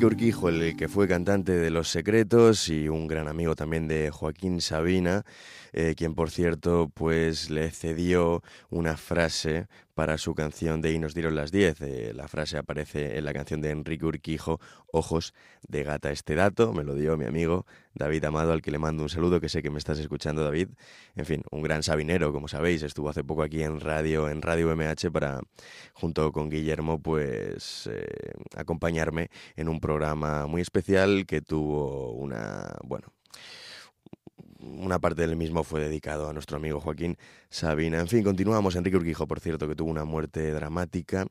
El 0.04 0.76
que 0.76 0.90
fue 0.90 1.08
cantante 1.08 1.54
de 1.54 1.70
Los 1.70 1.88
Secretos 1.88 2.68
y 2.68 2.90
un 2.90 3.08
gran 3.08 3.30
amigo 3.30 3.56
también 3.56 3.88
de 3.88 4.12
Joaquín 4.12 4.60
Sabina, 4.60 5.24
eh, 5.72 5.96
quien 5.96 6.14
por 6.14 6.30
cierto 6.30 6.92
pues 6.94 7.50
le 7.50 7.72
cedió 7.72 8.44
una 8.70 8.98
frase 8.98 9.68
para 9.94 10.18
su 10.18 10.34
canción 10.34 10.82
de 10.82 10.92
Y 10.92 11.00
nos 11.00 11.14
dieron 11.14 11.36
las 11.36 11.52
10. 11.52 11.82
Eh, 11.82 12.12
la 12.14 12.28
frase 12.28 12.58
aparece 12.58 13.18
en 13.18 13.26
la 13.26 13.34
canción 13.34 13.62
de 13.62 13.70
Enrique 13.70 14.06
Urquijo, 14.06 14.60
Ojos 14.92 15.34
de 15.68 15.84
Gata. 15.84 16.12
Este 16.12 16.36
dato 16.36 16.74
me 16.74 16.84
lo 16.84 16.96
dio 16.96 17.18
mi 17.18 17.26
amigo 17.26 17.66
David 17.94 18.26
Amado, 18.26 18.54
al 18.54 18.62
que 18.62 18.72
le 18.72 18.80
mando 18.80 19.04
un 19.04 19.10
saludo, 19.10 19.40
que 19.40 19.50
sé 19.50 19.62
que 19.62 19.70
me 19.70 19.78
estás 19.78 20.00
escuchando, 20.00 20.44
David. 20.44 20.70
En 21.16 21.26
fin, 21.26 21.44
un 21.52 21.62
gran 21.62 21.84
sabinero, 21.84 22.34
como 22.34 22.48
sabéis, 22.48 22.82
estuvo 22.84 23.10
hace 23.10 23.24
poco 23.24 23.44
aquí 23.44 23.62
en 23.62 23.80
radio, 23.80 24.30
en 24.30 24.42
Radio 24.42 24.76
MH, 24.76 25.12
para, 25.12 25.42
junto 25.94 26.32
con 26.32 26.50
Guillermo, 26.50 27.00
pues 27.02 27.88
eh, 27.92 28.34
acompañarme 28.56 29.30
en 29.56 29.70
un 29.70 29.80
programa 29.80 30.48
muy 30.48 30.62
especial 30.62 31.26
que 31.28 31.42
tuvo 31.42 32.14
una, 32.14 32.76
bueno, 32.84 33.08
una 34.64 35.00
parte 35.00 35.22
del 35.22 35.36
mismo 35.36 35.64
fue 35.64 35.82
dedicado 35.82 36.30
a 36.30 36.34
nuestro 36.34 36.58
amigo 36.58 36.80
Joaquín 36.80 37.18
Sabina. 37.50 38.00
En 38.00 38.08
fin, 38.08 38.24
continuamos. 38.24 38.76
Enrique 38.76 38.98
Urquijo, 38.98 39.28
por 39.28 39.40
cierto, 39.40 39.68
que 39.68 39.76
tuvo 39.76 39.92
una 39.92 40.06
muerte 40.06 40.52
dramática. 40.52 41.28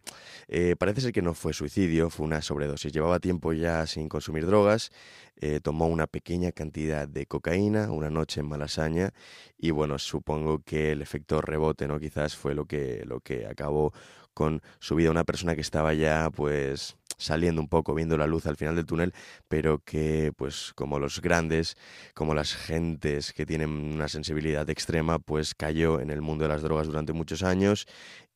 Eh, 0.48 0.76
parece 0.78 1.00
ser 1.00 1.12
que 1.12 1.22
no 1.22 1.34
fue 1.34 1.52
suicidio, 1.52 2.10
fue 2.10 2.26
una 2.26 2.42
sobredosis. 2.42 2.92
Llevaba 2.92 3.18
tiempo 3.20 3.52
ya 3.52 3.86
sin 3.86 4.08
consumir 4.08 4.46
drogas. 4.46 4.90
eh, 5.36 5.60
tomó 5.60 5.88
una 5.88 6.06
pequeña 6.06 6.52
cantidad 6.52 7.08
de 7.08 7.26
cocaína 7.26 7.90
una 7.90 8.10
noche 8.10 8.40
en 8.40 8.46
Malasaña 8.48 9.10
y 9.58 9.70
bueno, 9.72 9.98
supongo 9.98 10.60
que 10.60 10.92
el 10.92 11.02
efecto 11.02 11.40
rebote, 11.40 11.88
¿no? 11.88 11.98
Quizás 11.98 12.36
fue 12.36 12.54
lo 12.54 12.66
que, 12.66 13.02
lo 13.06 13.20
que 13.20 13.46
acabó 13.46 13.92
con 14.34 14.62
su 14.78 14.94
vida. 14.94 15.10
Una 15.10 15.24
persona 15.24 15.54
que 15.54 15.60
estaba 15.60 15.94
ya, 15.94 16.30
pues, 16.30 16.96
saliendo 17.24 17.60
un 17.60 17.68
poco, 17.68 17.94
viendo 17.94 18.16
la 18.16 18.26
luz 18.26 18.46
al 18.46 18.56
final 18.56 18.76
del 18.76 18.86
túnel, 18.86 19.12
pero 19.48 19.78
que, 19.84 20.32
pues, 20.36 20.72
como 20.74 20.98
los 20.98 21.20
grandes, 21.20 21.76
como 22.14 22.34
las 22.34 22.54
gentes 22.54 23.32
que 23.32 23.46
tienen 23.46 23.70
una 23.70 24.08
sensibilidad 24.08 24.68
extrema, 24.70 25.18
pues 25.18 25.54
cayó 25.54 26.00
en 26.00 26.10
el 26.10 26.20
mundo 26.22 26.44
de 26.44 26.48
las 26.48 26.62
drogas 26.62 26.86
durante 26.86 27.12
muchos 27.12 27.42
años 27.42 27.86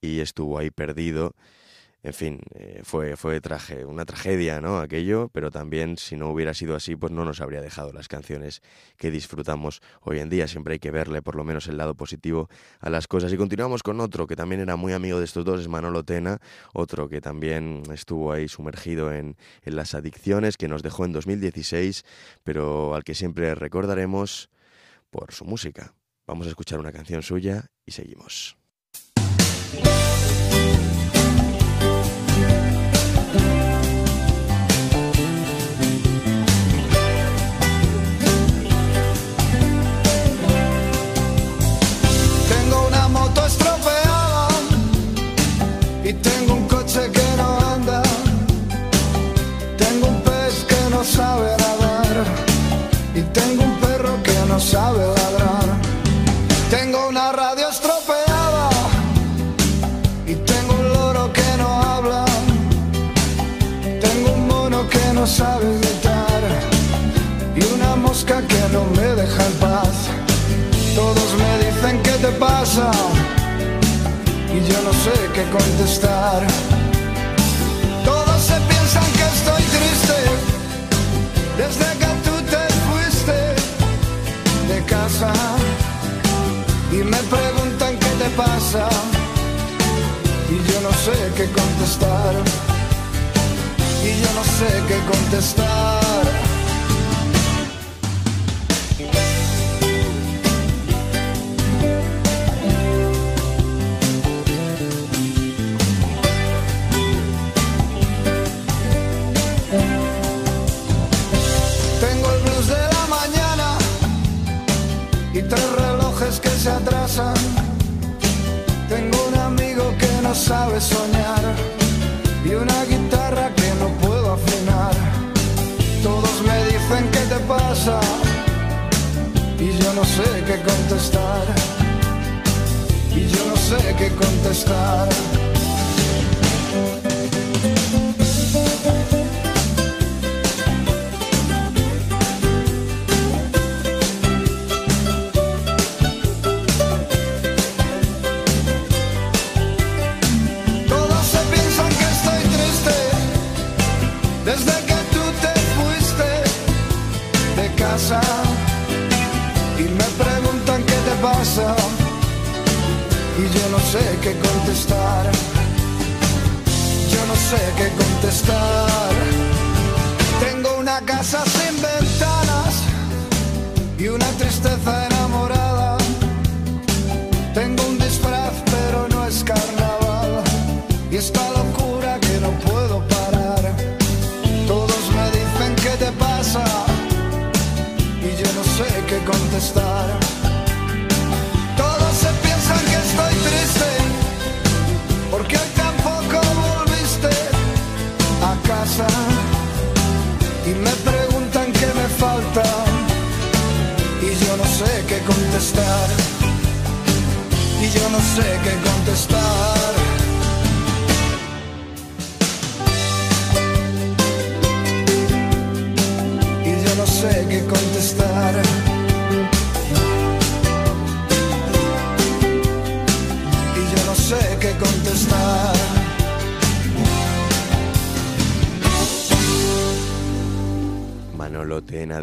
y 0.00 0.20
estuvo 0.20 0.58
ahí 0.58 0.70
perdido. 0.70 1.34
En 2.06 2.14
fin, 2.14 2.40
eh, 2.54 2.82
fue, 2.84 3.16
fue 3.16 3.40
traje, 3.40 3.84
una 3.84 4.04
tragedia, 4.04 4.60
¿no? 4.60 4.78
Aquello, 4.78 5.28
pero 5.32 5.50
también 5.50 5.96
si 5.96 6.14
no 6.14 6.30
hubiera 6.30 6.54
sido 6.54 6.76
así, 6.76 6.94
pues 6.94 7.10
no 7.10 7.24
nos 7.24 7.40
habría 7.40 7.60
dejado 7.60 7.92
las 7.92 8.06
canciones 8.06 8.62
que 8.96 9.10
disfrutamos 9.10 9.82
hoy 10.02 10.20
en 10.20 10.30
día. 10.30 10.46
Siempre 10.46 10.74
hay 10.74 10.78
que 10.78 10.92
verle 10.92 11.20
por 11.20 11.34
lo 11.34 11.42
menos 11.42 11.66
el 11.66 11.78
lado 11.78 11.96
positivo 11.96 12.48
a 12.78 12.90
las 12.90 13.08
cosas. 13.08 13.32
Y 13.32 13.36
continuamos 13.36 13.82
con 13.82 14.00
otro 14.00 14.28
que 14.28 14.36
también 14.36 14.60
era 14.60 14.76
muy 14.76 14.92
amigo 14.92 15.18
de 15.18 15.24
estos 15.24 15.44
dos, 15.44 15.60
es 15.60 15.66
Manolo 15.66 16.04
Tena, 16.04 16.38
otro 16.72 17.08
que 17.08 17.20
también 17.20 17.82
estuvo 17.92 18.30
ahí 18.30 18.46
sumergido 18.46 19.12
en, 19.12 19.36
en 19.64 19.74
las 19.74 19.96
adicciones, 19.96 20.56
que 20.56 20.68
nos 20.68 20.84
dejó 20.84 21.06
en 21.06 21.12
2016, 21.12 22.04
pero 22.44 22.94
al 22.94 23.02
que 23.02 23.16
siempre 23.16 23.52
recordaremos 23.56 24.48
por 25.10 25.32
su 25.32 25.44
música. 25.44 25.92
Vamos 26.24 26.46
a 26.46 26.50
escuchar 26.50 26.78
una 26.78 26.92
canción 26.92 27.24
suya 27.24 27.66
y 27.84 27.90
seguimos. 27.90 28.56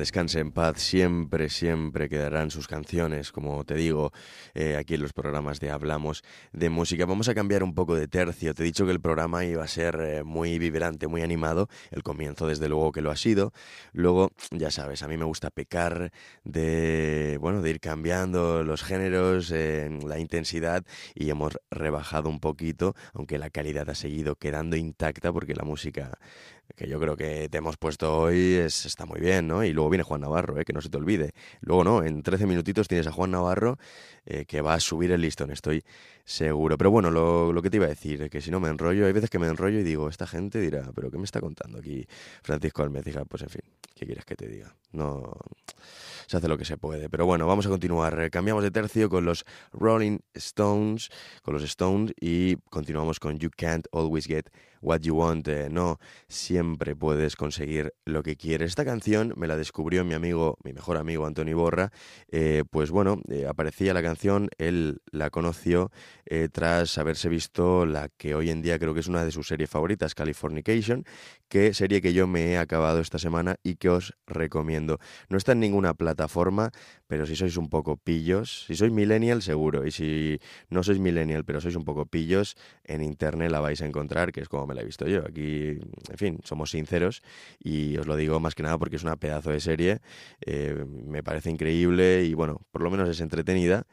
Descanse 0.04 0.42
en 0.42 0.52
paz, 0.52 0.82
siempre, 0.82 1.48
siempre 1.48 2.10
quedarán 2.10 2.52
sus 2.52 2.68
canciones, 2.68 3.32
como 3.32 3.64
te 3.64 3.76
digo, 3.76 4.12
eh, 4.54 4.76
aquí 4.78 4.96
en 4.96 5.02
los 5.02 5.14
programas 5.14 5.60
de 5.60 5.72
Hablamos 5.72 6.24
de 6.52 6.70
Música. 6.70 7.06
Vamos 7.06 7.28
a 7.28 7.36
cambiar 7.36 7.64
un 7.64 7.74
poco 7.74 7.96
de 7.96 8.08
tercio, 8.08 8.54
te 8.54 8.64
he 8.64 8.66
dicho 8.66 8.86
que 8.86 8.92
el 8.92 9.02
programa 9.02 9.46
iba 9.46 9.64
a 9.64 9.68
ser 9.68 10.00
eh, 10.02 10.24
muy 10.24 10.60
vibrante, 10.60 11.08
muy 11.08 11.22
animado, 11.22 11.70
el 11.92 12.04
comienzo 12.04 12.48
desde 12.48 12.70
luego 12.70 12.92
que 12.92 13.02
lo 13.02 13.12
ha 13.12 13.16
sido, 13.16 13.54
luego, 13.92 14.32
ya 14.52 14.72
sabes, 14.72 15.04
a 15.04 15.08
mí 15.08 15.18
me 15.18 15.26
gusta 15.26 15.50
pecar 15.50 16.12
de, 16.44 17.38
bueno, 17.42 17.62
de 17.62 17.70
ir 17.70 17.80
cambiando 17.80 18.64
los 18.64 18.84
géneros, 18.84 19.52
eh, 19.52 19.90
la 20.06 20.20
intensidad 20.20 20.84
y 21.16 21.30
hemos 21.30 21.58
rebajado 21.72 22.30
un 22.30 22.40
poquito, 22.40 22.96
aunque 23.14 23.38
la 23.38 23.50
calidad 23.50 23.90
ha 23.90 23.96
seguido 23.96 24.36
quedando 24.36 24.76
intacta 24.76 25.32
porque 25.32 25.56
la 25.56 25.64
música 25.64 26.18
que 26.76 26.88
yo 26.88 27.00
creo 27.00 27.16
que 27.16 27.50
te 27.50 27.58
hemos 27.58 27.78
puesto 27.78 28.18
hoy 28.18 28.56
es, 28.56 28.86
está 28.86 29.06
muy 29.06 29.20
bien, 29.20 29.48
¿no? 29.48 29.64
Y 29.64 29.74
luego 29.74 29.90
viene 29.90 30.04
Juan 30.04 30.22
Navarro, 30.22 30.60
¿eh? 30.60 30.66
que 30.66 30.74
no 30.74 30.82
se 30.82 30.90
te 30.90 30.98
olvide. 30.98 31.34
Luego 31.62 31.84
no, 31.84 32.04
en 32.04 32.24
13 32.24 32.48
minutitos 32.48 32.88
tienes 32.88 33.06
a 33.08 33.12
Juan 33.12 33.32
Navarro 33.32 33.78
que 34.46 34.62
va 34.62 34.76
a 34.76 34.80
subir 34.80 35.12
el 35.12 35.22
listón, 35.22 35.52
estoy 35.52 35.84
seguro. 36.26 36.78
Pero 36.78 36.92
bueno, 36.92 37.12
lo, 37.12 37.54
lo 37.54 37.62
que 37.62 37.70
te 37.70 37.78
iba 37.78 37.86
a 37.86 37.90
decir, 37.90 38.30
que 38.30 38.42
si 38.42 38.52
no 38.52 38.60
me 38.60 38.70
enrollo, 38.70 39.06
hay 39.06 39.14
veces 39.14 39.30
que 39.30 39.40
me 39.40 39.48
enrollo 39.48 39.80
y 39.80 39.84
digo, 39.84 40.10
esta 40.10 40.28
gente 40.28 40.60
dirá, 40.60 40.92
pero 40.96 41.12
¿qué 41.12 41.18
me 41.18 41.26
está 41.26 41.42
contando 41.42 41.80
aquí 41.80 42.06
Francisco 42.42 42.84
Almeida? 42.84 43.26
Pues 43.26 43.44
en 43.44 43.50
fin, 43.50 43.62
¿qué 43.96 44.06
quieres 44.06 44.26
que 44.26 44.36
te 44.36 44.48
diga? 44.48 44.76
No 44.92 45.38
se 46.28 46.38
hace 46.38 46.48
lo 46.48 46.58
que 46.58 46.66
se 46.66 46.78
puede. 46.78 47.10
Pero 47.10 47.26
bueno, 47.26 47.48
vamos 47.48 47.66
a 47.66 47.70
continuar. 47.70 48.30
Cambiamos 48.32 48.64
de 48.64 48.72
tercio 48.72 49.10
con 49.10 49.26
los 49.26 49.46
Rolling 49.72 50.20
Stones, 50.34 51.10
con 51.42 51.54
los 51.54 51.64
Stones 51.64 52.14
y 52.20 52.56
continuamos 52.70 53.20
con 53.20 53.40
You 53.40 53.50
Can't 53.56 53.88
Always 53.92 54.26
Get 54.26 54.50
What 54.84 55.00
You 55.02 55.16
Want. 55.16 55.48
Eh, 55.48 55.70
no, 55.72 56.00
siempre 56.28 56.96
puedes 56.96 57.36
conseguir 57.36 57.94
lo 58.06 58.22
que 58.22 58.36
quieres. 58.36 58.68
Esta 58.70 58.86
canción 58.86 59.34
me 59.38 59.48
la 59.48 59.58
descubrió 59.58 60.04
mi 60.04 60.14
amigo, 60.14 60.58
mi 60.64 60.74
mejor 60.74 60.98
amigo 60.98 61.26
Antonio 61.26 61.58
Borra. 61.58 61.92
Eh, 62.30 62.64
pues 62.70 62.92
bueno, 62.92 63.22
eh, 63.30 63.48
aparecía 63.48 63.94
la 63.94 64.04
canción, 64.04 64.50
él 64.58 65.02
la 65.12 65.30
conoció 65.30 65.92
tras 66.52 66.98
haberse 66.98 67.30
visto 67.30 67.86
la 67.86 68.10
que 68.10 68.34
hoy 68.34 68.50
en 68.50 68.64
día 68.64 68.80
creo 68.80 68.96
que 68.96 69.02
es 69.02 69.08
una 69.08 69.24
de 69.24 69.30
sus 69.30 69.48
series 69.48 69.70
favoritas, 69.70 70.16
Californication, 70.16 71.06
que 71.54 71.72
serie 71.76 72.02
que 72.02 72.14
yo 72.14 72.26
me 72.26 72.54
he 72.54 72.58
acabado 72.58 73.00
esta 73.00 73.20
semana 73.20 73.58
y 73.62 73.76
que 73.76 73.88
os 73.88 74.18
recomiendo. 74.26 74.98
No 75.30 75.38
está 75.38 75.52
en 75.52 75.60
ninguna 75.60 75.94
plataforma, 75.94 76.72
pero 77.06 77.28
si 77.28 77.36
sois 77.36 77.58
un 77.58 77.70
poco 77.70 77.96
pillos, 77.96 78.66
si 78.66 78.74
sois 78.74 78.92
millennial 78.92 79.44
seguro, 79.44 79.86
y 79.86 79.92
si 79.92 80.40
no 80.74 80.82
sois 80.82 80.98
millennial 80.98 81.46
pero 81.46 81.62
sois 81.62 81.76
un 81.76 81.86
poco 81.86 82.08
pillos, 82.08 82.58
en 82.84 83.04
internet 83.04 83.52
la 83.52 83.60
vais 83.60 83.84
a 83.84 83.86
encontrar, 83.86 84.32
que 84.32 84.42
es 84.42 84.50
como 84.50 84.66
me 84.66 84.74
la 84.74 84.82
he 84.82 84.86
visto 84.86 85.06
yo. 85.06 85.22
Aquí, 85.30 85.78
en 86.10 86.18
fin, 86.18 86.40
somos 86.44 86.72
sinceros 86.72 87.22
y 87.60 87.98
os 87.98 88.08
lo 88.08 88.16
digo 88.16 88.40
más 88.40 88.56
que 88.56 88.64
nada 88.64 88.80
porque 88.80 88.96
es 88.96 89.04
una 89.04 89.18
pedazo 89.18 89.52
de 89.52 89.60
serie, 89.60 90.02
eh, 90.42 90.84
me 90.90 91.22
parece 91.22 91.52
increíble 91.52 92.24
y 92.24 92.34
bueno, 92.34 92.66
por 92.72 92.82
lo 92.82 92.90
menos 92.90 93.08
es 93.10 93.22
entretenida 93.22 93.86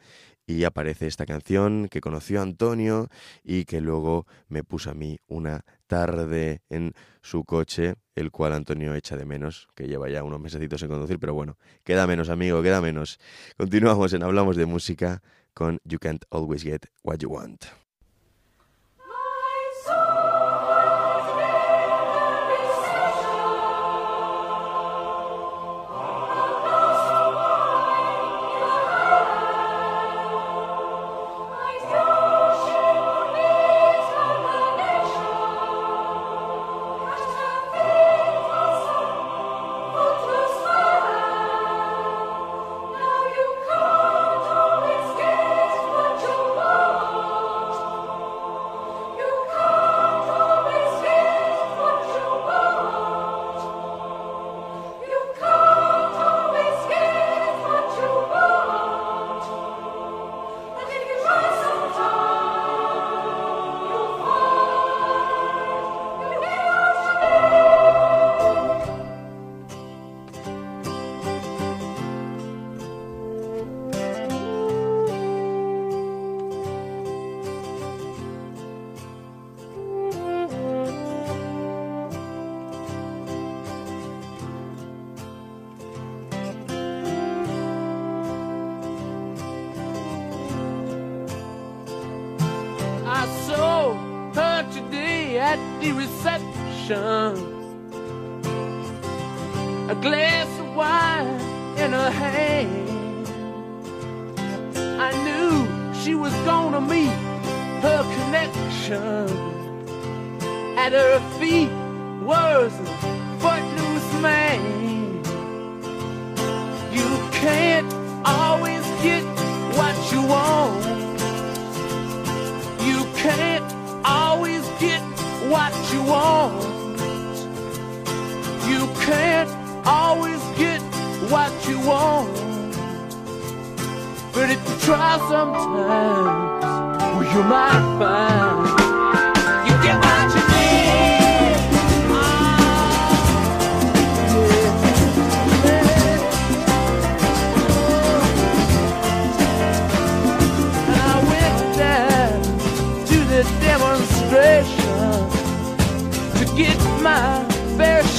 y 0.47 0.63
aparece 0.63 1.07
esta 1.07 1.25
canción 1.25 1.87
que 1.89 2.01
conoció 2.01 2.41
Antonio 2.41 3.07
y 3.43 3.65
que 3.65 3.81
luego 3.81 4.25
me 4.47 4.63
puso 4.63 4.91
a 4.91 4.93
mí 4.93 5.19
una 5.27 5.63
tarde 5.91 6.61
en 6.69 6.93
su 7.21 7.43
coche, 7.43 7.95
el 8.15 8.31
cual 8.31 8.53
Antonio 8.53 8.95
echa 8.95 9.17
de 9.17 9.25
menos, 9.25 9.67
que 9.75 9.87
lleva 9.89 10.09
ya 10.09 10.23
unos 10.23 10.39
mesecitos 10.39 10.81
en 10.83 10.87
conducir, 10.87 11.19
pero 11.19 11.33
bueno, 11.33 11.57
queda 11.83 12.07
menos 12.07 12.29
amigo, 12.29 12.63
queda 12.63 12.79
menos. 12.79 13.19
Continuamos 13.57 14.13
en 14.13 14.23
Hablamos 14.23 14.55
de 14.55 14.65
Música 14.65 15.21
con 15.53 15.79
You 15.83 15.99
Can't 15.99 16.23
Always 16.31 16.63
Get 16.63 16.85
What 17.03 17.17
You 17.17 17.31
Want. 17.31 17.65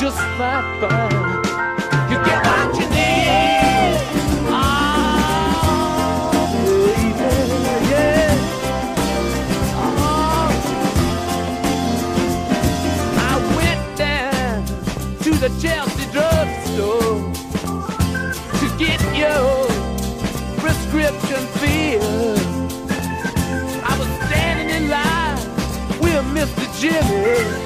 just 0.00 0.16
that 0.16 0.64
bad. 0.80 1.12
You 2.10 2.16
get 2.24 2.40
what 2.46 2.74
you 2.80 2.86
need. 2.88 4.00
Oh, 4.48 4.72
baby, 6.64 7.20
yeah. 7.90 8.32
Oh. 9.76 10.48
I 13.28 13.32
went 13.58 13.84
down 13.98 14.64
to 15.20 15.30
the 15.36 15.50
Chelsea 15.60 16.06
drugstore 16.14 17.20
to 18.58 18.66
get 18.78 19.00
your 19.14 19.68
prescription 20.62 21.42
filled. 21.60 22.40
I 23.84 23.86
was 23.98 24.08
standing 24.28 24.70
in 24.74 24.82
line 24.88 25.44
with 26.00 26.24
Mr. 26.32 26.64
Jimmy. 26.80 27.59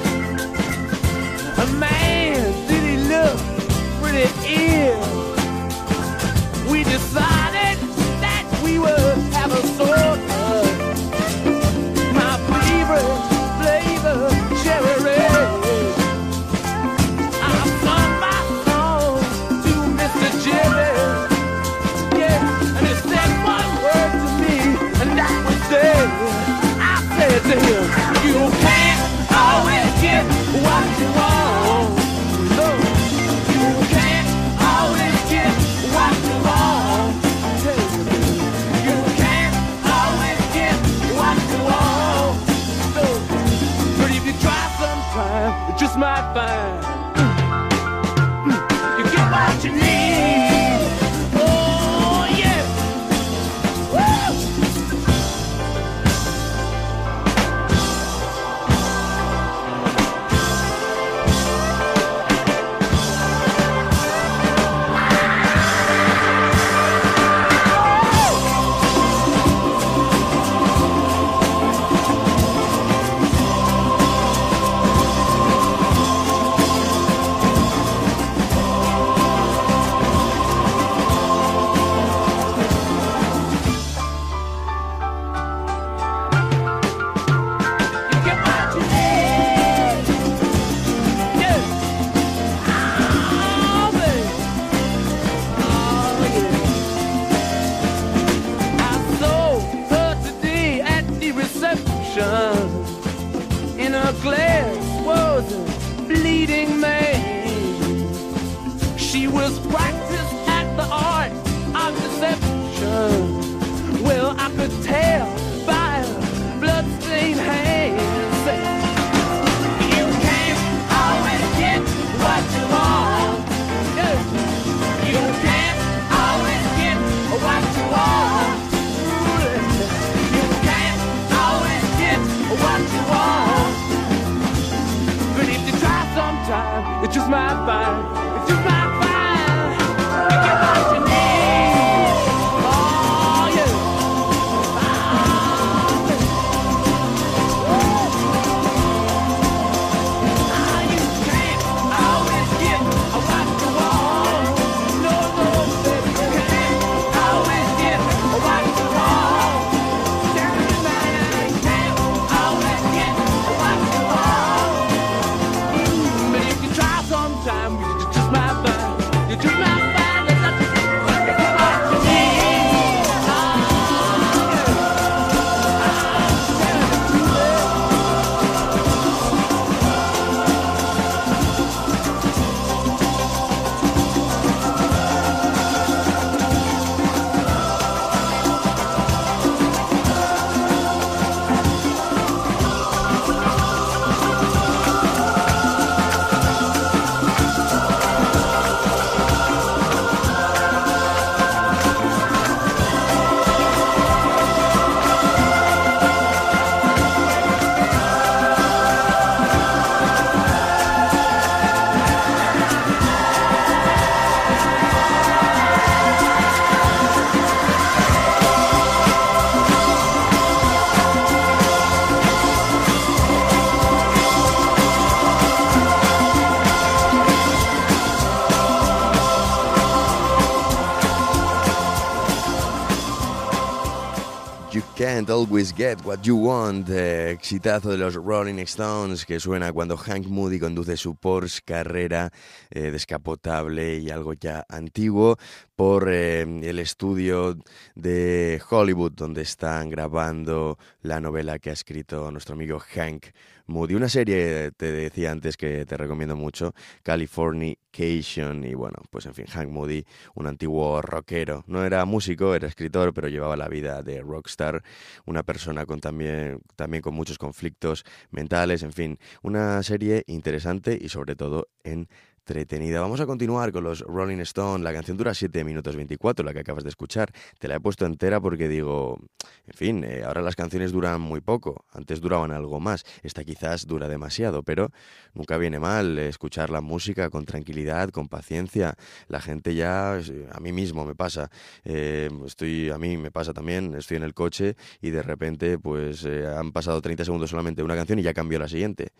Always 235.29 235.73
Get 235.73 236.05
What 236.05 236.21
You 236.23 236.37
Want, 236.37 236.89
eh, 236.89 237.31
exitazo 237.31 237.89
de 237.89 237.97
los 237.97 238.15
Rolling 238.15 238.59
Stones 238.59 239.25
que 239.25 239.39
suena 239.39 239.71
cuando 239.71 239.97
Hank 239.97 240.27
Moody 240.27 240.59
conduce 240.59 240.97
su 240.97 241.15
Porsche 241.15 241.61
carrera 241.63 242.31
eh, 242.69 242.91
descapotable 242.91 243.97
y 243.97 244.09
algo 244.09 244.33
ya 244.33 244.65
antiguo 244.69 245.37
por 245.75 246.09
eh, 246.09 246.41
el 246.41 246.79
estudio 246.79 247.57
de 247.95 248.61
Hollywood 248.69 249.13
donde 249.13 249.41
están 249.41 249.89
grabando 249.89 250.77
la 251.01 251.19
novela 251.19 251.59
que 251.59 251.69
ha 251.69 251.73
escrito 251.73 252.31
nuestro 252.31 252.53
amigo 252.53 252.79
Hank 252.79 253.27
Moody. 253.67 253.95
Una 253.95 254.09
serie, 254.09 254.71
te 254.71 254.91
decía 254.91 255.31
antes, 255.31 255.57
que 255.57 255.85
te 255.85 255.97
recomiendo 255.97 256.35
mucho, 256.35 256.73
Californication. 257.03 258.63
Y 258.63 258.73
bueno, 258.73 258.97
pues 259.09 259.25
en 259.25 259.33
fin, 259.33 259.45
Hank 259.45 259.69
Moody, 259.69 260.05
un 260.35 260.47
antiguo 260.47 261.01
rockero. 261.01 261.63
No 261.67 261.85
era 261.85 262.05
músico, 262.05 262.55
era 262.55 262.67
escritor, 262.67 263.13
pero 263.13 263.27
llevaba 263.27 263.55
la 263.55 263.67
vida 263.67 264.03
de 264.03 264.21
rockstar. 264.21 264.83
Una 265.25 265.43
persona 265.43 265.85
con 265.85 265.99
también, 265.99 266.59
también 266.75 267.01
con 267.01 267.13
muchos 267.13 267.37
conflictos 267.37 268.05
mentales. 268.31 268.83
En 268.83 268.93
fin, 268.93 269.17
una 269.41 269.81
serie 269.83 270.23
interesante 270.27 270.97
y 270.99 271.09
sobre 271.09 271.35
todo 271.35 271.69
en 271.83 272.07
entretenida. 272.47 273.01
Vamos 273.01 273.19
a 273.21 273.25
continuar 273.25 273.71
con 273.71 273.83
los 273.83 274.01
Rolling 274.01 274.37
Stone. 274.41 274.83
La 274.83 274.93
canción 274.93 275.17
dura 275.17 275.33
7 275.33 275.63
minutos 275.63 275.95
24, 275.95 276.45
la 276.45 276.53
que 276.53 276.59
acabas 276.59 276.83
de 276.83 276.89
escuchar. 276.89 277.31
Te 277.57 277.67
la 277.67 277.77
he 277.77 277.79
puesto 277.79 278.05
entera 278.05 278.39
porque 278.39 278.67
digo, 278.67 279.17
en 279.65 279.73
fin, 279.73 280.03
eh, 280.03 280.21
ahora 280.23 280.43
las 280.43 280.55
canciones 280.55 280.91
duran 280.91 281.19
muy 281.21 281.41
poco. 281.41 281.85
Antes 281.91 282.21
duraban 282.21 282.51
algo 282.51 282.79
más. 282.79 283.03
Esta 283.23 283.43
quizás 283.43 283.87
dura 283.87 284.07
demasiado, 284.07 284.61
pero 284.61 284.91
nunca 285.33 285.57
viene 285.57 285.79
mal 285.79 286.19
escuchar 286.19 286.69
la 286.69 286.81
música 286.81 287.31
con 287.31 287.45
tranquilidad, 287.45 288.09
con 288.11 288.27
paciencia. 288.27 288.93
La 289.27 289.41
gente 289.41 289.73
ya, 289.73 290.13
a 290.13 290.59
mí 290.59 290.71
mismo 290.71 291.03
me 291.03 291.15
pasa. 291.15 291.49
Eh, 291.83 292.29
estoy, 292.45 292.91
a 292.91 292.99
mí 292.99 293.17
me 293.17 293.31
pasa 293.31 293.53
también. 293.53 293.95
Estoy 293.95 294.17
en 294.17 294.23
el 294.23 294.35
coche 294.35 294.75
y 295.01 295.09
de 295.09 295.23
repente, 295.23 295.79
pues 295.79 296.23
eh, 296.25 296.45
han 296.45 296.71
pasado 296.71 297.01
30 297.01 297.25
segundos 297.25 297.49
solamente 297.49 297.81
de 297.81 297.85
una 297.85 297.95
canción 297.95 298.19
y 298.19 298.21
ya 298.21 298.35
cambió 298.35 298.59
la 298.59 298.67
siguiente. 298.67 299.13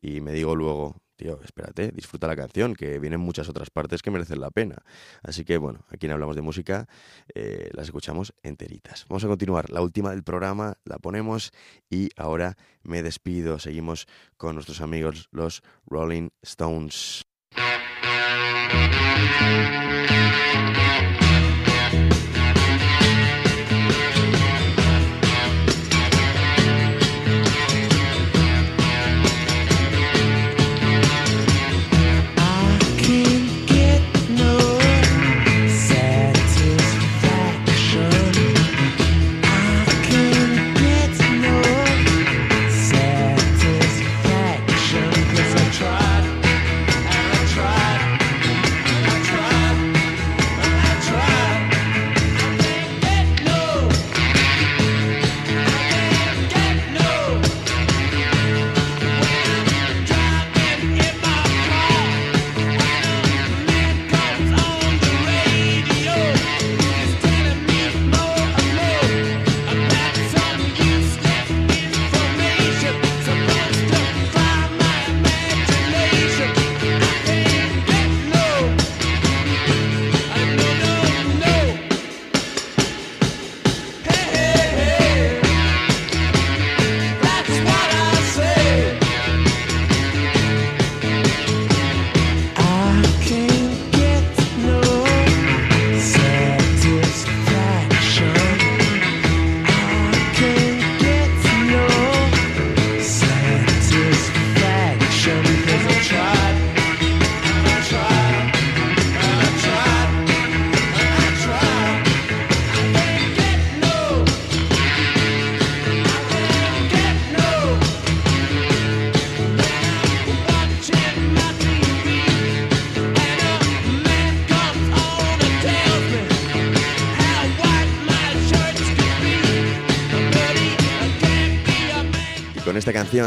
Y 0.00 0.20
me 0.20 0.32
digo 0.32 0.54
luego, 0.54 0.94
tío, 1.18 1.40
espérate, 1.44 1.90
disfruta 1.90 2.26
la 2.26 2.36
canción, 2.36 2.74
que 2.74 2.98
vienen 2.98 3.20
muchas 3.20 3.48
otras 3.48 3.70
partes 3.70 4.00
que 4.02 4.10
merecen 4.10 4.40
la 4.40 4.50
pena. 4.50 4.76
Así 5.22 5.44
que 5.44 5.58
bueno, 5.58 5.84
aquí 5.90 6.06
en 6.06 6.12
Hablamos 6.12 6.36
de 6.36 6.42
Música 6.42 6.88
eh, 7.34 7.68
las 7.72 7.86
escuchamos 7.86 8.32
enteritas. 8.42 9.04
Vamos 9.08 9.24
a 9.24 9.26
continuar, 9.26 9.68
la 9.70 9.82
última 9.82 10.10
del 10.10 10.22
programa 10.22 10.78
la 10.84 10.98
ponemos 10.98 11.52
y 11.90 12.10
ahora 12.16 12.56
me 12.82 13.02
despido. 13.02 13.58
Seguimos 13.58 14.06
con 14.36 14.54
nuestros 14.54 14.80
amigos 14.80 15.28
los 15.32 15.62
Rolling 15.86 16.30
Stones. 16.42 17.26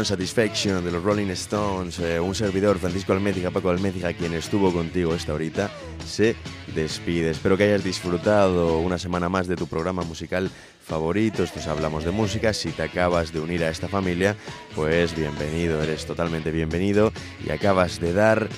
Satisfaction, 0.00 0.82
de 0.82 0.90
los 0.90 1.02
Rolling 1.02 1.28
Stones, 1.30 1.98
eh, 1.98 2.18
un 2.18 2.34
servidor, 2.34 2.78
Francisco 2.78 3.12
Almécija, 3.12 3.50
Paco 3.50 3.68
Almécija, 3.68 4.14
quien 4.14 4.32
estuvo 4.32 4.72
contigo 4.72 5.14
esta 5.14 5.34
horita, 5.34 5.70
se 6.06 6.34
despide. 6.74 7.30
Espero 7.30 7.58
que 7.58 7.64
hayas 7.64 7.84
disfrutado 7.84 8.78
una 8.78 8.96
semana 8.96 9.28
más 9.28 9.46
de 9.48 9.54
tu 9.54 9.66
programa 9.66 10.02
musical 10.02 10.50
favorito. 10.82 11.42
Estos 11.42 11.66
hablamos 11.66 12.04
de 12.04 12.10
música. 12.10 12.54
Si 12.54 12.70
te 12.70 12.82
acabas 12.82 13.32
de 13.32 13.40
unir 13.40 13.62
a 13.64 13.68
esta 13.68 13.86
familia, 13.86 14.34
pues 14.74 15.14
bienvenido, 15.14 15.82
eres 15.82 16.06
totalmente 16.06 16.50
bienvenido 16.50 17.12
y 17.46 17.50
acabas 17.50 18.00
de 18.00 18.14
dar 18.14 18.48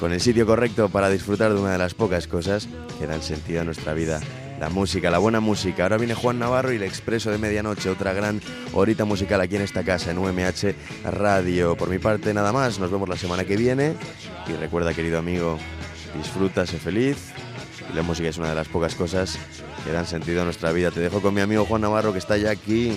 con 0.00 0.12
el 0.12 0.22
sitio 0.22 0.46
correcto 0.46 0.88
para 0.88 1.10
disfrutar 1.10 1.52
de 1.52 1.60
una 1.60 1.72
de 1.72 1.78
las 1.78 1.92
pocas 1.92 2.26
cosas 2.26 2.66
que 2.98 3.06
dan 3.06 3.22
sentido 3.22 3.60
a 3.60 3.64
nuestra 3.64 3.92
vida. 3.92 4.20
La 4.62 4.68
música, 4.68 5.10
la 5.10 5.18
buena 5.18 5.40
música. 5.40 5.82
Ahora 5.82 5.98
viene 5.98 6.14
Juan 6.14 6.38
Navarro 6.38 6.72
y 6.72 6.76
el 6.76 6.84
Expreso 6.84 7.32
de 7.32 7.36
Medianoche, 7.36 7.90
otra 7.90 8.12
gran 8.12 8.40
horita 8.72 9.04
musical 9.04 9.40
aquí 9.40 9.56
en 9.56 9.62
esta 9.62 9.82
casa, 9.82 10.12
en 10.12 10.18
UMH 10.18 10.76
Radio. 11.02 11.76
Por 11.76 11.88
mi 11.88 11.98
parte, 11.98 12.32
nada 12.32 12.52
más. 12.52 12.78
Nos 12.78 12.92
vemos 12.92 13.08
la 13.08 13.16
semana 13.16 13.44
que 13.44 13.56
viene. 13.56 13.96
Y 14.46 14.52
recuerda, 14.52 14.94
querido 14.94 15.18
amigo, 15.18 15.58
disfruta, 16.16 16.64
sé 16.64 16.78
feliz. 16.78 17.32
La 17.92 18.02
música 18.02 18.28
es 18.28 18.38
una 18.38 18.50
de 18.50 18.54
las 18.54 18.68
pocas 18.68 18.94
cosas 18.94 19.36
que 19.84 19.90
dan 19.90 20.06
sentido 20.06 20.42
a 20.42 20.44
nuestra 20.44 20.70
vida. 20.70 20.92
Te 20.92 21.00
dejo 21.00 21.20
con 21.20 21.34
mi 21.34 21.40
amigo 21.40 21.64
Juan 21.64 21.82
Navarro, 21.82 22.12
que 22.12 22.20
está 22.20 22.36
ya 22.36 22.52
aquí. 22.52 22.96